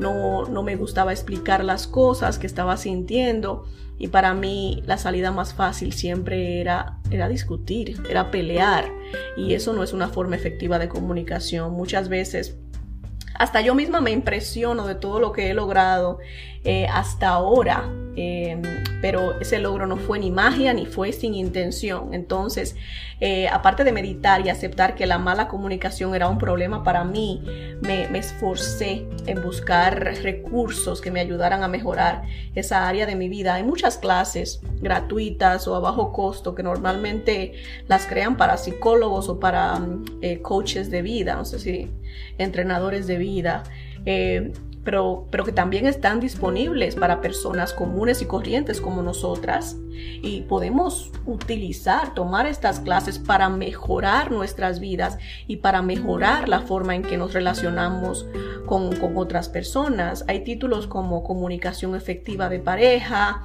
No, 0.00 0.46
no 0.46 0.62
me 0.62 0.76
gustaba 0.76 1.12
explicar 1.12 1.62
las 1.62 1.86
cosas 1.86 2.38
que 2.38 2.46
estaba 2.46 2.78
sintiendo. 2.78 3.66
Y 3.98 4.08
para 4.08 4.32
mí 4.34 4.82
la 4.86 4.96
salida 4.96 5.30
más 5.30 5.52
fácil 5.52 5.92
siempre 5.92 6.60
era, 6.60 6.98
era 7.10 7.28
discutir, 7.28 8.00
era 8.08 8.30
pelear. 8.30 8.90
Y 9.36 9.52
eso 9.52 9.74
no 9.74 9.82
es 9.82 9.92
una 9.92 10.08
forma 10.08 10.34
efectiva 10.34 10.78
de 10.78 10.88
comunicación. 10.88 11.72
Muchas 11.72 12.08
veces 12.08 12.56
hasta 13.42 13.60
yo 13.60 13.74
misma 13.74 14.00
me 14.00 14.12
impresiono 14.12 14.86
de 14.86 14.94
todo 14.94 15.18
lo 15.18 15.32
que 15.32 15.50
he 15.50 15.54
logrado 15.54 16.20
eh, 16.62 16.86
hasta 16.86 17.30
ahora, 17.30 17.90
em, 18.16 18.62
pero 19.00 19.40
ese 19.40 19.58
logro 19.58 19.86
no 19.86 19.96
fue 19.96 20.18
ni 20.18 20.30
magia 20.30 20.72
ni 20.74 20.86
fue 20.86 21.12
sin 21.12 21.34
intención. 21.34 22.14
Entonces, 22.14 22.76
eh, 23.20 23.48
aparte 23.48 23.84
de 23.84 23.92
meditar 23.92 24.44
y 24.44 24.48
aceptar 24.48 24.94
que 24.94 25.06
la 25.06 25.18
mala 25.18 25.48
comunicación 25.48 26.14
era 26.14 26.28
un 26.28 26.38
problema 26.38 26.82
para 26.82 27.04
mí, 27.04 27.42
me, 27.80 28.02
esforcé 28.18 29.06
en 29.26 29.42
buscar 29.42 29.98
recursos 30.22 31.00
que 31.00 31.10
me 31.10 31.20
ayudaran 31.20 31.62
a 31.62 31.68
mejorar 31.68 32.22
esa 32.54 32.88
área 32.88 33.06
de 33.06 33.14
mi 33.14 33.28
vida. 33.28 33.54
Hay 33.54 33.62
muchas 33.62 33.98
clases 33.98 34.60
gratuitas 34.80 35.66
o 35.68 35.76
a 35.76 35.80
bajo 35.80 36.12
costo 36.12 36.54
que 36.54 36.62
normalmente 36.62 37.52
las 37.86 38.06
crean 38.06 38.36
para 38.36 38.56
psicólogos 38.56 39.28
o 39.28 39.38
para 39.38 39.76
mm, 39.76 40.04
eh, 40.22 40.42
coaches 40.42 40.90
de 40.90 41.02
vida, 41.02 41.34
no 41.36 41.44
sé 41.44 41.58
si 41.58 41.90
entrenadores 42.38 43.06
de 43.06 43.18
vida 43.18 43.62
pero, 44.84 45.26
pero 45.30 45.44
que 45.44 45.52
también 45.52 45.86
están 45.86 46.20
disponibles 46.20 46.96
para 46.96 47.20
personas 47.20 47.72
comunes 47.72 48.22
y 48.22 48.26
corrientes 48.26 48.80
como 48.80 49.02
nosotras. 49.02 49.76
Y 50.22 50.42
podemos 50.42 51.12
utilizar, 51.26 52.14
tomar 52.14 52.46
estas 52.46 52.80
clases 52.80 53.18
para 53.18 53.48
mejorar 53.48 54.30
nuestras 54.30 54.80
vidas 54.80 55.18
y 55.46 55.56
para 55.56 55.82
mejorar 55.82 56.48
la 56.48 56.60
forma 56.60 56.96
en 56.96 57.02
que 57.02 57.16
nos 57.16 57.32
relacionamos 57.32 58.26
con, 58.72 59.18
otras 59.18 59.50
personas. 59.50 60.24
Hay 60.28 60.44
títulos 60.44 60.86
como 60.86 61.22
comunicación 61.22 61.94
efectiva 61.94 62.48
de 62.48 62.58
pareja, 62.58 63.42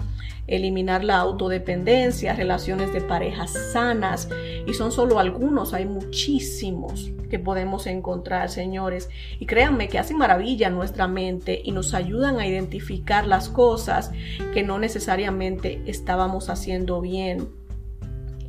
eliminar 0.47 1.03
la 1.03 1.17
autodependencia, 1.17 2.33
relaciones 2.33 2.93
de 2.93 3.01
parejas 3.01 3.51
sanas, 3.73 4.29
y 4.65 4.73
son 4.73 4.93
solo 4.93 5.19
algunos, 5.19 5.73
hay 5.73 5.85
muchísimos 5.85 7.11
que 7.29 7.39
podemos 7.39 7.87
encontrar, 7.87 8.49
señores. 8.49 9.09
Y 9.37 9.47
créanme 9.47 9.89
que 9.89 9.99
hacen 9.99 10.17
maravilla 10.17 10.69
nuestra 10.69 11.09
mente 11.09 11.61
y 11.61 11.73
nos 11.73 11.93
ayudan 11.93 12.39
a 12.39 12.47
identificar 12.47 13.27
las 13.27 13.49
cosas 13.49 14.11
que 14.53 14.63
no 14.63 14.79
necesariamente 14.79 15.81
estábamos 15.87 16.49
haciendo 16.49 17.01
bien 17.01 17.49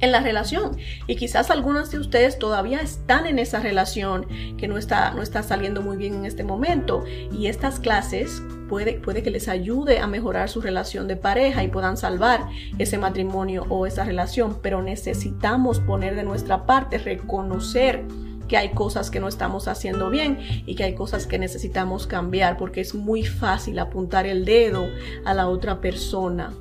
en 0.00 0.12
la 0.12 0.20
relación. 0.20 0.76
Y 1.06 1.16
quizás 1.16 1.50
algunas 1.50 1.90
de 1.90 1.98
ustedes 1.98 2.38
todavía 2.38 2.80
están 2.80 3.26
en 3.26 3.38
esa 3.38 3.60
relación 3.60 4.26
que 4.56 4.68
no 4.68 4.78
está, 4.78 5.12
no 5.12 5.22
está 5.22 5.42
saliendo 5.42 5.82
muy 5.82 5.96
bien 5.96 6.14
en 6.14 6.24
este 6.24 6.44
momento. 6.44 7.04
Y 7.32 7.46
estas 7.46 7.80
clases 7.80 8.42
puede, 8.68 8.94
puede 8.94 9.22
que 9.22 9.30
les 9.30 9.48
ayude 9.48 9.98
a 9.98 10.06
mejorar 10.06 10.48
su 10.48 10.60
relación 10.60 11.08
de 11.08 11.16
pareja 11.16 11.64
y 11.64 11.68
puedan 11.68 11.96
salvar 11.96 12.46
ese 12.78 12.98
matrimonio 12.98 13.66
o 13.68 13.86
esa 13.86 14.04
relación. 14.04 14.58
Pero 14.62 14.82
necesitamos 14.82 15.80
poner 15.80 16.14
de 16.14 16.24
nuestra 16.24 16.66
parte, 16.66 16.98
reconocer 16.98 18.04
que 18.48 18.56
hay 18.56 18.70
cosas 18.70 19.10
que 19.10 19.20
no 19.20 19.28
estamos 19.28 19.68
haciendo 19.68 20.08
bien 20.08 20.38
y 20.64 20.74
que 20.74 20.84
hay 20.84 20.94
cosas 20.94 21.26
que 21.26 21.38
necesitamos 21.38 22.06
cambiar 22.06 22.56
porque 22.56 22.80
es 22.80 22.94
muy 22.94 23.22
fácil 23.22 23.78
apuntar 23.78 24.24
el 24.24 24.46
dedo 24.46 24.88
a 25.26 25.34
la 25.34 25.48
otra 25.48 25.82
persona 25.82 26.54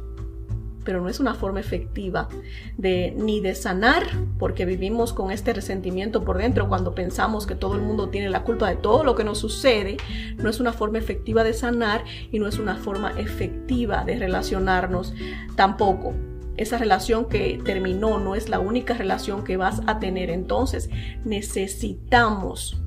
pero 0.87 1.01
no 1.01 1.09
es 1.09 1.19
una 1.19 1.35
forma 1.35 1.59
efectiva 1.59 2.29
de 2.77 3.13
ni 3.17 3.41
de 3.41 3.55
sanar, 3.55 4.03
porque 4.39 4.63
vivimos 4.63 5.11
con 5.11 5.31
este 5.31 5.51
resentimiento 5.51 6.23
por 6.23 6.37
dentro 6.37 6.69
cuando 6.69 6.95
pensamos 6.95 7.45
que 7.45 7.55
todo 7.55 7.75
el 7.75 7.81
mundo 7.81 8.07
tiene 8.07 8.29
la 8.29 8.45
culpa 8.45 8.69
de 8.69 8.77
todo 8.77 9.03
lo 9.03 9.13
que 9.13 9.25
nos 9.25 9.37
sucede, 9.37 9.97
no 10.37 10.49
es 10.49 10.61
una 10.61 10.71
forma 10.71 10.97
efectiva 10.97 11.43
de 11.43 11.51
sanar 11.51 12.05
y 12.31 12.39
no 12.39 12.47
es 12.47 12.57
una 12.57 12.77
forma 12.77 13.11
efectiva 13.19 14.05
de 14.05 14.15
relacionarnos 14.15 15.13
tampoco. 15.57 16.13
Esa 16.55 16.77
relación 16.77 17.25
que 17.25 17.59
terminó 17.65 18.17
no 18.17 18.33
es 18.35 18.47
la 18.47 18.59
única 18.59 18.93
relación 18.93 19.43
que 19.43 19.57
vas 19.57 19.81
a 19.87 19.99
tener, 19.99 20.29
entonces 20.29 20.89
necesitamos 21.25 22.81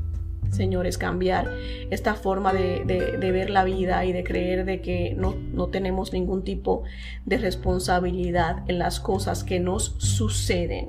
señores, 0.50 0.98
cambiar 0.98 1.50
esta 1.90 2.14
forma 2.14 2.52
de, 2.52 2.84
ver 3.20 3.50
la 3.50 3.64
vida 3.64 4.04
y 4.04 4.12
de 4.12 4.24
creer 4.24 4.64
de 4.64 4.80
que 4.80 5.14
no, 5.16 5.34
no 5.52 5.68
tenemos 5.68 6.12
ningún 6.12 6.44
tipo 6.44 6.82
de 7.24 7.38
responsabilidad 7.38 8.64
en 8.68 8.78
las 8.78 9.00
cosas 9.00 9.44
que 9.44 9.60
nos 9.60 9.94
suceden. 9.98 10.88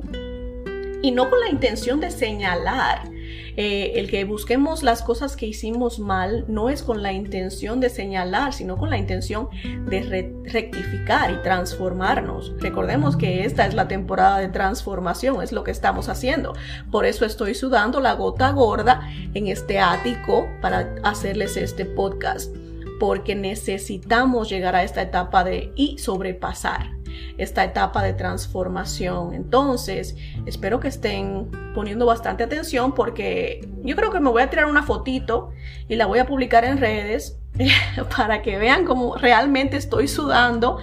Y 1.03 1.11
no 1.11 1.29
con 1.29 1.39
la 1.39 1.49
intención 1.49 1.99
de 1.99 2.11
señalar 2.11 3.09
eh, 3.57 3.93
el 3.95 4.09
que 4.09 4.23
busquemos 4.23 4.83
las 4.83 5.01
cosas 5.01 5.35
que 5.35 5.45
hicimos 5.45 5.99
mal 5.99 6.45
no 6.47 6.69
es 6.69 6.83
con 6.83 7.01
la 7.01 7.11
intención 7.13 7.79
de 7.79 7.89
señalar, 7.89 8.53
sino 8.53 8.77
con 8.77 8.89
la 8.89 8.97
intención 8.97 9.49
de 9.87 10.33
rectificar 10.45 11.31
y 11.31 11.41
transformarnos. 11.43 12.53
Recordemos 12.59 13.17
que 13.17 13.45
esta 13.45 13.65
es 13.65 13.73
la 13.73 13.87
temporada 13.87 14.39
de 14.39 14.49
transformación, 14.49 15.41
es 15.41 15.51
lo 15.51 15.63
que 15.63 15.71
estamos 15.71 16.09
haciendo. 16.09 16.53
Por 16.91 17.05
eso 17.05 17.25
estoy 17.25 17.55
sudando 17.55 17.99
la 17.99 18.13
gota 18.13 18.51
gorda 18.51 19.09
en 19.33 19.47
este 19.47 19.79
ático 19.79 20.47
para 20.61 20.95
hacerles 21.03 21.57
este 21.57 21.85
podcast, 21.85 22.55
porque 22.99 23.35
necesitamos 23.35 24.49
llegar 24.49 24.75
a 24.75 24.83
esta 24.83 25.01
etapa 25.01 25.43
de 25.43 25.71
y 25.75 25.97
sobrepasar 25.97 27.00
esta 27.37 27.63
etapa 27.63 28.03
de 28.03 28.13
transformación. 28.13 29.33
Entonces, 29.33 30.15
espero 30.45 30.79
que 30.79 30.87
estén 30.87 31.49
poniendo 31.73 32.05
bastante 32.05 32.43
atención 32.43 32.93
porque 32.93 33.67
yo 33.83 33.95
creo 33.95 34.11
que 34.11 34.19
me 34.19 34.29
voy 34.29 34.41
a 34.41 34.49
tirar 34.49 34.65
una 34.65 34.83
fotito 34.83 35.51
y 35.87 35.95
la 35.95 36.05
voy 36.05 36.19
a 36.19 36.25
publicar 36.25 36.65
en 36.65 36.77
redes 36.77 37.37
para 38.15 38.41
que 38.41 38.57
vean 38.57 38.85
cómo 38.85 39.15
realmente 39.15 39.77
estoy 39.77 40.07
sudando 40.07 40.79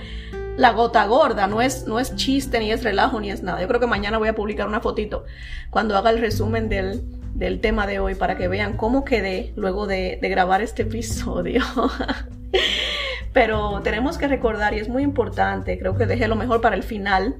la 0.56 0.72
gota 0.72 1.06
gorda, 1.06 1.46
no 1.46 1.62
es, 1.62 1.86
no 1.86 2.00
es 2.00 2.16
chiste, 2.16 2.58
ni 2.58 2.72
es 2.72 2.82
relajo, 2.82 3.20
ni 3.20 3.30
es 3.30 3.44
nada. 3.44 3.60
Yo 3.60 3.68
creo 3.68 3.78
que 3.78 3.86
mañana 3.86 4.18
voy 4.18 4.26
a 4.26 4.34
publicar 4.34 4.66
una 4.66 4.80
fotito 4.80 5.24
cuando 5.70 5.96
haga 5.96 6.10
el 6.10 6.18
resumen 6.18 6.68
del, 6.68 7.00
del 7.34 7.60
tema 7.60 7.86
de 7.86 8.00
hoy 8.00 8.16
para 8.16 8.36
que 8.36 8.48
vean 8.48 8.76
cómo 8.76 9.04
quedé 9.04 9.52
luego 9.54 9.86
de, 9.86 10.18
de 10.20 10.28
grabar 10.28 10.60
este 10.60 10.82
episodio. 10.82 11.62
Pero 13.38 13.82
tenemos 13.82 14.18
que 14.18 14.26
recordar, 14.26 14.74
y 14.74 14.80
es 14.80 14.88
muy 14.88 15.04
importante, 15.04 15.78
creo 15.78 15.96
que 15.96 16.06
dejé 16.06 16.26
lo 16.26 16.34
mejor 16.34 16.60
para 16.60 16.74
el 16.74 16.82
final, 16.82 17.36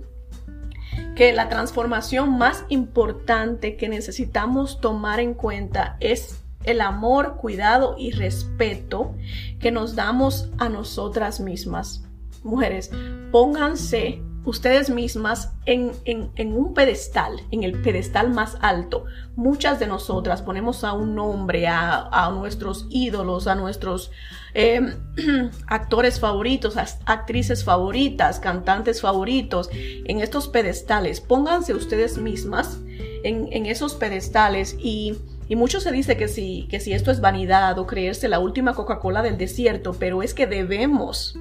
que 1.16 1.32
la 1.32 1.48
transformación 1.48 2.38
más 2.38 2.64
importante 2.68 3.76
que 3.76 3.88
necesitamos 3.88 4.80
tomar 4.80 5.18
en 5.18 5.34
cuenta 5.34 5.96
es 5.98 6.40
el 6.62 6.82
amor, 6.82 7.37
cuidado 7.38 7.96
y 7.98 8.12
respeto 8.12 9.16
que 9.58 9.72
nos 9.72 9.96
damos 9.96 10.52
a 10.58 10.68
nosotras 10.68 11.40
mismas. 11.40 12.04
Mujeres, 12.44 12.92
pónganse 13.32 14.22
ustedes 14.44 14.90
mismas 14.90 15.53
en, 15.66 15.92
un 16.37 16.74
pedestal, 16.74 17.40
en 17.51 17.64
el 17.64 17.81
pedestal 17.83 18.31
más 18.31 18.57
alto. 18.61 19.05
Muchas 19.37 19.79
de 19.79 19.87
nosotras 19.87 20.42
ponemos 20.42 20.85
a 20.85 20.92
un 20.92 21.14
nombre, 21.14 21.66
a, 21.68 22.31
nuestros 22.35 22.87
ídolos, 22.90 23.46
a 23.46 23.55
nuestros 23.55 24.11
em, 24.55 24.94
actores 25.66 26.20
favoritos, 26.20 26.77
actrices 27.05 27.64
favoritas, 27.64 28.40
cantantes 28.40 29.01
favoritos, 29.01 29.70
en 29.72 30.20
estos 30.20 30.48
pedestales. 30.48 31.20
Pónganse 31.20 31.74
ustedes 31.74 32.18
mismas 32.18 32.79
en, 33.22 33.66
esos 33.66 33.94
pedestales 33.94 34.77
y... 34.79 35.16
Y 35.48 35.56
mucho 35.56 35.80
se 35.80 35.92
dice 35.92 36.16
que 36.18 36.28
si, 36.28 36.68
que 36.68 36.76
esto 36.76 37.11
es 37.11 37.20
vanidad 37.20 37.78
o 37.78 37.87
creerse 37.87 38.28
la 38.28 38.38
última 38.38 38.74
Coca-Cola 38.74 39.22
del 39.22 39.38
desierto, 39.38 39.94
pero 39.98 40.22
es 40.22 40.34
que 40.34 40.46
debemos 40.46 41.38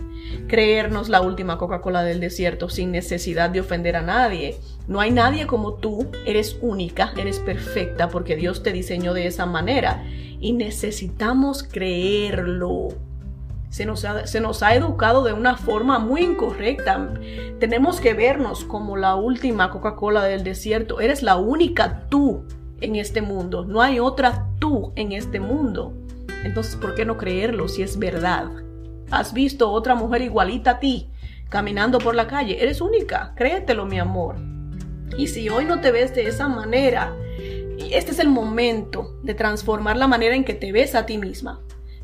creernos 0.48 1.10
la 1.10 1.22
última 1.22 1.58
Coca-Cola 1.58 2.04
del 2.04 2.22
desierto 2.22 2.70
sin 2.70 2.92
necesidad 2.92 3.50
de 3.50 3.60
ofender 3.60 3.98
a 3.98 4.02
nadie. 4.02 4.56
No 4.88 5.02
hay 5.02 5.12
nadie 5.12 5.46
como 5.46 5.74
tú, 5.74 6.10
eres 6.26 6.58
única, 6.62 7.12
eres 7.18 7.40
perfecta 7.40 8.08
porque 8.08 8.38
Dios 8.38 8.64
te 8.64 8.72
diseñó 8.72 9.14
de 9.14 9.28
esa 9.28 9.46
manera 9.46 10.04
y 10.40 10.54
necesitamos 10.54 11.64
creerlo. 11.64 12.90
Se 13.70 13.86
nos, 13.86 14.06
ha, 14.64 14.74
educado 14.74 15.26
de 15.26 15.34
una 15.34 15.58
forma 15.58 16.00
muy 16.00 16.22
incorrecta. 16.22 17.14
Tenemos 17.60 18.00
que 18.00 18.14
vernos 18.14 18.64
como 18.64 18.96
la 18.96 19.16
última 19.16 19.70
Coca-Cola 19.70 20.24
del 20.24 20.46
desierto. 20.46 21.02
Eres 21.02 21.22
la 21.22 21.36
única 21.36 22.08
tú 22.10 22.46
en 22.82 22.96
este 22.96 23.22
mundo. 23.22 23.66
No 23.66 23.82
hay 23.82 24.00
otra 24.00 24.48
tú 24.60 24.92
en 24.96 25.12
este 25.12 25.40
mundo. 25.40 25.94
Entonces, 26.44 26.76
¿por 26.76 26.96
qué 26.96 27.06
no 27.06 27.18
creerlo 27.18 27.68
si 27.68 27.82
es 27.82 27.98
verdad? 27.98 28.50
¿Has 29.10 29.34
visto 29.34 29.72
otra 29.72 29.96
mujer 29.96 30.22
igualita 30.22 30.72
a 30.72 30.80
ti 30.80 31.10
caminando 31.50 32.00
por 32.00 32.16
la 32.16 32.28
calle? 32.28 32.62
Eres 32.62 32.82
única. 32.82 33.34
Créetelo, 33.36 33.86
mi 33.86 34.00
amor. 34.00 34.36
Y 35.18 35.28
si 35.28 35.50
hoy 35.50 35.66
no 35.66 35.80
te 35.80 35.92
ves 35.92 36.14
de 36.14 36.28
esa 36.28 36.48
manera, 36.48 37.16
este 37.92 38.12
es 38.12 38.20
el 38.20 38.28
momento 38.28 39.18
de 39.24 39.34
transformar 39.34 39.98
la 39.98 40.08
manera 40.08 40.36
en 40.36 40.44
que 40.44 40.54
te 40.54 40.72
ves 40.72 40.96
a 40.96 41.06
ti 41.06 41.18
misma. 41.18 41.62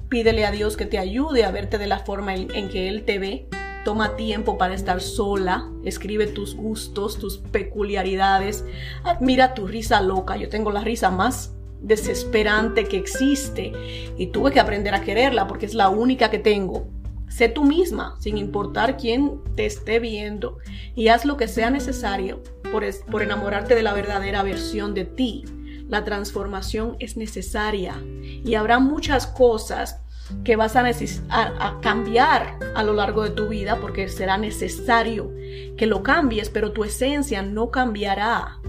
Pídele 0.10 0.46
a 0.46 0.52
Dios 0.52 0.78
que 0.78 0.86
te 0.86 1.00
ayude 1.00 1.44
a 1.44 1.52
verte 1.52 1.78
de 1.78 1.88
la 1.88 2.00
forma 2.00 2.36
en, 2.36 2.70
que 2.70 2.88
Él 2.88 3.04
te 3.04 3.20
ve. 3.20 3.48
Toma 3.84 4.16
tiempo 4.16 4.58
para 4.58 4.74
estar 4.74 5.02
sola, 5.02 5.70
escribe 5.84 6.28
tus 6.28 6.56
gustos, 6.56 7.20
tus 7.20 7.38
peculiaridades, 7.38 8.64
admira 9.04 9.54
tu 9.54 9.68
risa 9.68 10.02
loca. 10.02 10.38
Yo 10.38 10.48
tengo 10.48 10.72
la 10.72 10.82
risa 10.82 11.10
más 11.12 11.54
desesperante 11.82 12.86
que 12.86 12.98
existe 12.98 13.74
y 14.18 14.28
tuve 14.28 14.52
que 14.52 14.62
aprender 14.62 14.96
a 14.96 15.02
quererla 15.02 15.48
porque 15.48 15.66
es 15.66 15.74
la 15.74 15.90
única 15.90 16.32
que 16.32 16.40
tengo. 16.40 16.88
Sé 17.28 17.50
tú 17.50 17.66
misma, 17.66 18.16
sin 18.20 18.38
importar 18.38 18.96
quién 18.96 19.42
te 19.56 19.66
esté 19.66 20.00
viendo, 20.00 20.60
y 20.96 21.08
haz 21.08 21.26
lo 21.26 21.36
que 21.36 21.48
sea 21.48 21.72
necesario 21.72 22.44
por, 22.72 22.86
por 23.10 23.24
enamorarte 23.24 23.76
de 23.76 23.82
la 23.82 23.94
verdadera 23.94 24.44
versión 24.44 24.94
de 24.94 25.06
ti. 25.06 25.44
La 25.90 26.06
transformación 26.06 26.96
es 27.00 27.18
necesaria 27.18 28.02
y 28.46 28.54
habrá 28.54 28.80
muchas 28.80 29.28
cosas 29.28 30.00
que 30.44 30.56
vas 30.56 30.76
a, 30.76 30.86
a, 31.30 31.80
cambiar 31.82 32.58
a 32.76 32.84
lo 32.84 32.94
largo 32.94 33.24
de 33.24 33.32
tu 33.32 33.48
vida 33.50 33.80
porque 33.80 34.08
será 34.08 34.38
necesario 34.38 35.32
que 35.78 35.86
lo 35.86 36.04
cambies, 36.04 36.50
pero 36.50 36.72
tu 36.72 36.84
esencia 36.84 37.42
no 37.42 37.72
cambiará. 37.72 38.60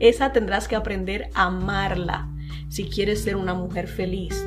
Esa 0.00 0.32
tendrás 0.32 0.68
que 0.68 0.76
aprender 0.76 1.30
a 1.34 1.46
amarla 1.46 2.28
si 2.68 2.88
quieres 2.88 3.22
ser 3.22 3.36
una 3.36 3.54
mujer 3.54 3.88
feliz. 3.88 4.46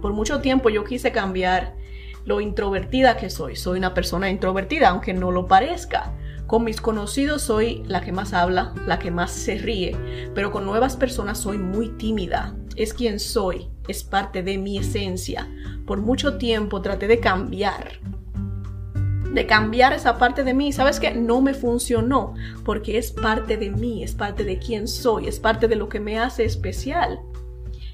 Por 0.00 0.12
mucho 0.12 0.40
tiempo 0.40 0.70
yo 0.70 0.84
quise 0.84 1.12
cambiar 1.12 1.76
lo 2.24 2.40
introvertida 2.40 3.16
que 3.16 3.30
soy. 3.30 3.56
Soy 3.56 3.78
una 3.78 3.94
persona 3.94 4.30
introvertida, 4.30 4.88
aunque 4.88 5.14
no 5.14 5.30
lo 5.30 5.46
parezca. 5.46 6.12
Con 6.46 6.64
mis 6.64 6.80
conocidos 6.80 7.42
soy 7.42 7.82
la 7.86 8.00
que 8.02 8.12
más 8.12 8.32
habla, 8.32 8.74
la 8.86 8.98
que 8.98 9.10
más 9.10 9.30
se 9.30 9.56
ríe, 9.56 9.96
pero 10.34 10.50
con 10.50 10.64
nuevas 10.64 10.96
personas 10.96 11.38
soy 11.38 11.58
muy 11.58 11.88
tímida. 11.90 12.54
Es 12.76 12.94
quien 12.94 13.20
soy, 13.20 13.68
es 13.88 14.02
parte 14.02 14.42
de 14.42 14.58
mi 14.58 14.78
esencia. 14.78 15.48
Por 15.86 16.00
mucho 16.00 16.38
tiempo 16.38 16.80
traté 16.80 17.06
de 17.06 17.20
cambiar, 17.20 18.00
de 19.32 19.46
cambiar 19.46 19.92
esa 19.92 20.18
parte 20.18 20.44
de 20.44 20.54
mí. 20.54 20.72
¿Sabes 20.72 21.00
qué? 21.00 21.14
No 21.14 21.40
me 21.40 21.54
funcionó 21.54 22.34
porque 22.64 22.98
es 22.98 23.12
parte 23.12 23.56
de 23.56 23.70
mí, 23.70 24.02
es 24.02 24.14
parte 24.14 24.44
de 24.44 24.58
quien 24.58 24.88
soy, 24.88 25.28
es 25.28 25.38
parte 25.38 25.68
de 25.68 25.76
lo 25.76 25.88
que 25.88 26.00
me 26.00 26.18
hace 26.18 26.44
especial. 26.44 27.20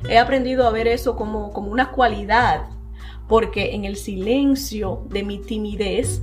He 0.08 0.18
aprendido 0.18 0.66
a 0.66 0.70
ver 0.70 0.86
eso 0.86 1.16
como, 1.16 1.52
como 1.52 1.70
una 1.70 1.90
cualidad 1.90 2.66
porque 3.26 3.74
en 3.74 3.84
el 3.84 3.96
silencio 3.96 5.04
de 5.10 5.22
mi 5.22 5.38
timidez 5.38 6.22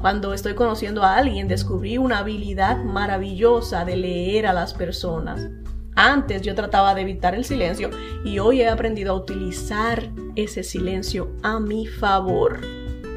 cuando 0.00 0.34
estoy 0.34 0.54
conociendo 0.54 1.02
a 1.02 1.16
alguien, 1.16 1.48
descubrí 1.48 1.98
una 1.98 2.18
habilidad 2.18 2.84
maravillosa 2.84 3.84
de 3.84 3.96
leer 3.96 4.46
a 4.46 4.52
las 4.52 4.74
personas. 4.74 5.48
Antes 5.96 6.42
yo 6.42 6.54
trataba 6.54 6.94
de 6.94 7.02
evitar 7.02 7.34
el 7.34 7.44
silencio 7.44 7.90
y 8.24 8.38
hoy 8.38 8.62
he 8.62 8.68
aprendido 8.68 9.12
a 9.12 9.16
utilizar 9.16 10.10
ese 10.34 10.64
silencio 10.64 11.30
a 11.42 11.60
mi 11.60 11.86
favor. 11.86 12.60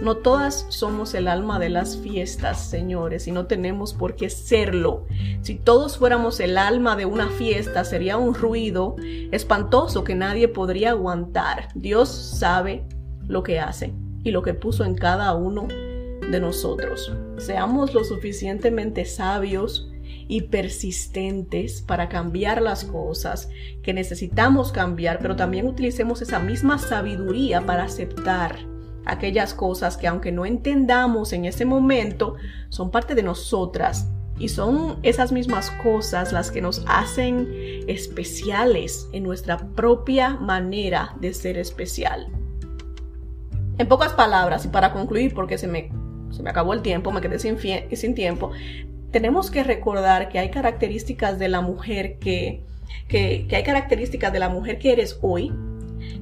No 0.02 0.18
todas 0.18 0.68
somos 0.70 1.16
el 1.16 1.28
alma 1.28 1.58
de 1.58 1.70
las 1.70 1.98
fiestas, 1.98 2.70
señores, 2.70 3.28
y 3.28 3.32
no 3.32 3.48
tenemos 3.48 3.96
por 3.96 4.16
qué 4.16 4.30
serlo. 4.30 5.08
Si 5.42 5.56
todos 5.56 5.98
fuéramos 5.98 6.40
el 6.40 6.60
alma 6.60 6.96
de 6.96 7.08
una 7.08 7.30
fiesta, 7.30 7.84
sería 7.84 8.18
un 8.18 8.36
ruido 8.36 8.96
espantoso 9.32 10.04
que 10.04 10.14
nadie 10.14 10.48
podría 10.48 10.92
aguantar. 10.92 11.70
Dios 11.74 12.10
sabe 12.10 12.86
lo 13.28 13.42
que 13.42 13.60
hace 13.60 13.92
y 14.24 14.30
lo 14.30 14.44
que 14.44 14.54
puso 14.54 14.86
en 14.86 14.94
cada 14.94 15.34
uno 15.34 15.68
de 15.68 16.40
nosotros. 16.40 17.12
Seamos 17.38 17.96
lo 17.96 18.04
suficientemente 18.04 19.04
sabios 19.04 19.90
y 20.28 20.42
persistentes 20.44 21.82
para 21.82 22.10
cambiar 22.10 22.62
las 22.62 22.84
cosas 22.86 23.50
que 23.82 23.94
necesitamos 23.94 24.72
cambiar, 24.72 25.20
pero 25.20 25.36
también 25.36 25.68
utilicemos 25.68 26.22
esa 26.22 26.40
misma 26.40 26.78
sabiduría 26.78 27.66
para 27.66 27.84
aceptar 27.84 28.58
aquellas 29.06 29.54
cosas 29.54 29.98
que 29.98 30.08
aunque 30.08 30.32
no 30.32 30.46
entendamos 30.46 31.34
en 31.34 31.46
ese 31.46 31.66
momento, 31.66 32.36
son 32.70 32.92
parte 32.92 33.16
de 33.16 33.24
nosotras 33.24 34.10
y 34.38 34.50
son 34.50 35.00
esas 35.02 35.32
mismas 35.32 35.72
cosas 35.84 36.32
las 36.34 36.52
que 36.52 36.62
nos 36.62 36.84
hacen 36.88 37.48
especiales 37.88 39.08
en 39.14 39.24
nuestra 39.24 39.58
propia 39.58 40.36
manera 40.36 41.16
de 41.20 41.34
ser 41.34 41.58
especial. 41.58 42.28
En 43.78 43.88
pocas 43.88 44.14
palabras, 44.14 44.66
y 44.66 44.68
para 44.68 44.92
concluir, 44.92 45.34
porque 45.34 45.58
se 45.58 45.68
me 45.68 45.90
se 46.32 46.44
me 46.44 46.50
acabó 46.50 46.74
el 46.74 46.82
tiempo, 46.82 47.12
me 47.12 47.22
quedé 47.22 47.40
sin, 47.40 47.58
sin 47.58 48.16
tiempo, 48.16 48.52
tenemos 49.12 49.50
que 49.50 49.64
recordar 49.64 50.30
que 50.30 50.40
hay 50.40 50.50
características 50.52 51.40
de 51.40 51.48
la 51.48 51.62
mujer 51.62 52.18
que, 52.20 52.64
que, 53.08 53.48
hay 53.52 53.64
características 53.64 54.34
de 54.34 54.40
la 54.40 54.50
mujer 54.50 54.80
que 54.80 54.92
eres 54.92 55.18
hoy, 55.22 55.54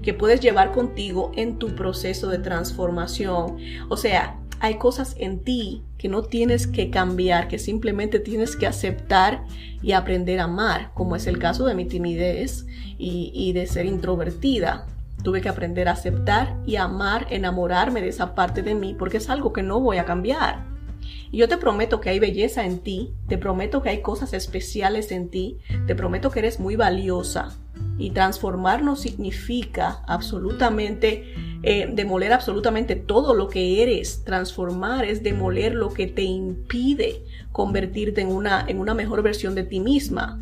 que 0.02 0.14
puedes 0.14 0.40
llevar 0.40 0.72
contigo 0.72 1.32
en 1.36 1.58
tu 1.58 1.76
proceso 1.76 2.30
de 2.30 2.38
transformación. 2.38 3.58
O 3.90 3.98
sea, 3.98 4.40
hay 4.60 4.76
cosas 4.76 5.16
en 5.18 5.40
ti 5.40 5.84
que 5.98 6.08
no 6.08 6.24
tienes 6.24 6.68
que 6.68 6.90
cambiar, 6.90 7.48
que 7.48 7.60
simplemente 7.60 8.20
tienes 8.20 8.56
que 8.56 8.68
aceptar 8.68 9.44
y 9.82 9.92
aprender 9.94 10.40
a 10.40 10.46
amar, 10.46 10.92
como 10.94 11.16
es 11.16 11.28
el 11.28 11.40
caso 11.40 11.66
de 11.66 11.76
mi 11.76 11.86
timidez 11.86 12.66
y, 12.98 13.32
y 13.34 13.54
de 13.54 13.66
ser 13.66 13.86
introvertida. 13.86 14.86
Tuve 15.24 15.42
que 15.42 15.50
aprender 15.50 15.88
a 15.88 15.94
aceptar 15.94 16.56
y 16.68 16.76
amar, 16.76 17.26
enamorarme 17.32 18.02
de 18.02 18.10
esa 18.10 18.36
parte 18.36 18.62
de 18.62 18.76
mí 18.76 18.96
porque 18.98 19.18
es 19.18 19.30
algo 19.30 19.54
que 19.54 19.64
no 19.64 19.80
voy 19.80 19.98
a 19.98 20.06
cambiar. 20.06 20.75
Yo 21.36 21.50
te 21.50 21.58
prometo 21.58 22.00
que 22.00 22.10
hay 22.10 22.20
belleza 22.20 22.66
en 22.66 22.80
ti, 22.80 23.14
te 23.28 23.38
prometo 23.38 23.82
que 23.82 23.90
hay 23.90 24.02
cosas 24.02 24.32
especiales 24.32 25.12
en 25.12 25.28
ti, 25.28 25.58
te 25.86 25.94
prometo 25.94 26.32
que 26.32 26.40
eres 26.40 26.62
muy 26.62 26.78
valiosa. 26.78 27.58
Y 27.98 28.12
transformar 28.12 28.84
no 28.84 28.96
significa 28.96 30.02
absolutamente 30.08 31.34
eh, 31.62 31.90
demoler 31.92 32.32
absolutamente 32.32 32.96
todo 32.96 33.34
lo 33.34 33.50
que 33.50 33.84
eres. 33.84 34.24
Transformar 34.24 35.04
es 35.04 35.24
demoler 35.24 35.76
lo 35.76 35.92
que 35.92 36.08
te 36.08 36.22
impide 36.22 37.22
convertirte 37.52 38.22
en 38.22 38.30
una, 38.30 38.64
en 38.66 38.80
una 38.80 38.94
mejor 38.94 39.22
versión 39.22 39.56
de 39.56 39.64
ti 39.64 39.82
misma. 39.82 40.42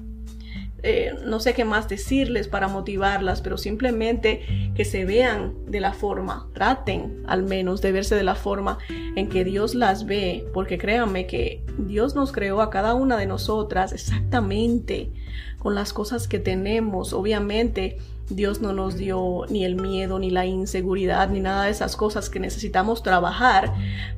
Eh, 0.85 1.15
no 1.25 1.39
sé 1.39 1.53
qué 1.53 1.63
más 1.63 1.87
decirles 1.87 2.49
para 2.49 2.67
motivarlas, 2.67 3.41
pero 3.41 3.57
simplemente 3.57 4.71
que 4.75 4.83
se 4.83 5.05
vean 5.05 5.53
de 5.65 5.79
la 5.79 5.93
forma, 5.93 6.49
traten 6.53 7.23
al 7.25 7.43
menos 7.43 7.81
de 7.81 7.93
verse 7.93 8.15
de 8.15 8.23
la 8.23 8.35
forma 8.35 8.79
en 9.15 9.29
que 9.29 9.45
Dios 9.45 9.75
las 9.75 10.05
ve, 10.05 10.45
porque 10.53 10.77
créanme 10.77 11.25
que 11.25 11.63
Dios 11.77 12.15
nos 12.15 12.33
creó 12.33 12.61
a 12.61 12.69
cada 12.69 12.95
una 12.95 13.17
de 13.17 13.25
nosotras 13.25 13.93
exactamente 13.93 15.09
con 15.57 15.73
las 15.73 15.93
cosas 15.93 16.27
que 16.27 16.39
tenemos. 16.39 17.13
Obviamente, 17.13 17.97
Dios 18.29 18.59
no 18.59 18.73
nos 18.73 18.97
dio 18.97 19.45
ni 19.49 19.63
el 19.63 19.75
miedo, 19.75 20.19
ni 20.19 20.31
la 20.31 20.45
inseguridad, 20.45 21.29
ni 21.29 21.39
nada 21.39 21.63
de 21.63 21.71
esas 21.71 21.95
cosas 21.95 22.29
que 22.29 22.41
necesitamos 22.41 23.03
trabajar, 23.03 23.73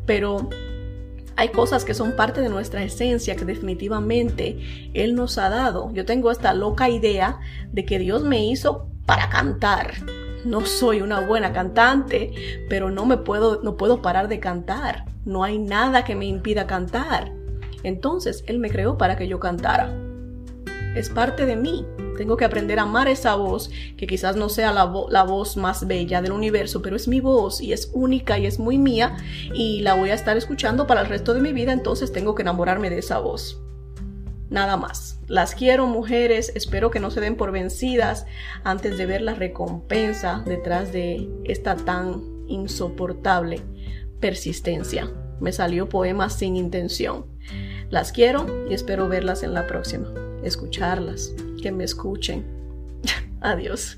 pero 0.07 0.49
hay 1.37 1.49
cosas 1.49 1.83
que 1.83 1.93
son 1.93 2.15
parte 2.15 2.41
de 2.41 2.49
nuestra 2.49 2.83
esencia 2.83 3.35
que 3.35 3.45
definitivamente 3.45 4.89
Él 4.93 5.15
nos 5.15 5.37
ha 5.37 5.49
dado. 5.49 5.91
Yo 5.93 6.05
tengo 6.05 6.31
esta 6.31 6.53
loca 6.53 6.89
idea 6.89 7.39
de 7.71 7.85
que 7.85 7.99
Dios 7.99 8.23
me 8.23 8.45
hizo 8.45 8.87
para 9.05 9.29
cantar. 9.29 9.93
No 10.45 10.65
soy 10.65 11.01
una 11.01 11.21
buena 11.21 11.51
cantante, 11.51 12.31
pero 12.69 12.91
no 12.91 13.05
me 13.05 13.17
puedo, 13.17 13.61
no 13.63 13.77
puedo 13.77 14.01
parar 14.01 14.27
de 14.27 14.39
cantar. 14.39 15.05
No 15.25 15.43
hay 15.43 15.57
nada 15.57 16.05
que 16.05 16.15
me 16.15 16.25
impida 16.25 16.67
cantar. 16.67 17.31
Entonces 17.83 18.43
Él 18.47 18.59
me 18.59 18.69
creó 18.69 18.97
para 18.97 19.17
que 19.17 19.27
yo 19.27 19.39
cantara. 19.39 20.04
Es 20.95 21.09
parte 21.09 21.45
de 21.45 21.57
mí. 21.57 21.85
Tengo 22.17 22.37
que 22.37 22.45
aprender 22.45 22.79
a 22.79 22.83
amar 22.83 23.09
esa 23.09 23.35
voz, 23.35 23.69
que 23.97 24.07
quizás 24.07 24.37
no 24.37 24.47
sea 24.47 24.71
la, 24.71 24.85
voz 24.85 25.57
más 25.57 25.85
bella 25.85 26.21
del 26.21 26.31
universo, 26.31 26.81
pero 26.81 26.95
es 26.95 27.09
mi 27.09 27.19
voz 27.19 27.59
y 27.61 27.73
es 27.73 27.91
única 27.93 28.39
y 28.39 28.45
es 28.45 28.57
muy 28.57 28.77
mía 28.77 29.17
y 29.53 29.81
la 29.81 29.95
voy 29.95 30.11
a 30.11 30.13
estar 30.13 30.37
escuchando 30.37 30.87
para 30.87 31.01
el 31.01 31.07
resto 31.07 31.33
de 31.33 31.41
mi 31.41 31.51
vida, 31.51 31.73
entonces 31.73 32.13
tengo 32.13 32.33
que 32.33 32.43
enamorarme 32.43 32.89
de 32.89 32.99
esa 32.99 33.19
voz. 33.19 33.61
Nada 34.49 34.77
más. 34.77 35.19
Las 35.27 35.55
quiero 35.55 35.87
mujeres, 35.87 36.53
espero 36.55 36.91
que 36.91 36.99
no 36.99 37.11
se 37.11 37.19
den 37.19 37.35
por 37.35 37.51
vencidas 37.51 38.25
antes 38.63 38.97
de 38.97 39.05
ver 39.05 39.21
la 39.21 39.33
recompensa 39.33 40.43
detrás 40.45 40.93
de 40.93 41.29
esta 41.43 41.75
tan 41.75 42.21
insoportable 42.47 43.61
persistencia. 44.21 45.11
Me 45.41 45.51
salió 45.51 45.89
poema 45.89 46.29
sin 46.29 46.55
intención. 46.55 47.25
Las 47.89 48.11
quiero 48.11 48.45
y 48.69 48.73
espero 48.73 49.09
verlas 49.09 49.43
en 49.43 49.53
la 49.53 49.67
próxima. 49.67 50.24
Escucharlas, 50.45 51.33
que 51.61 51.71
me 51.71 51.83
escuchen. 51.83 52.45
Adiós. 53.41 53.97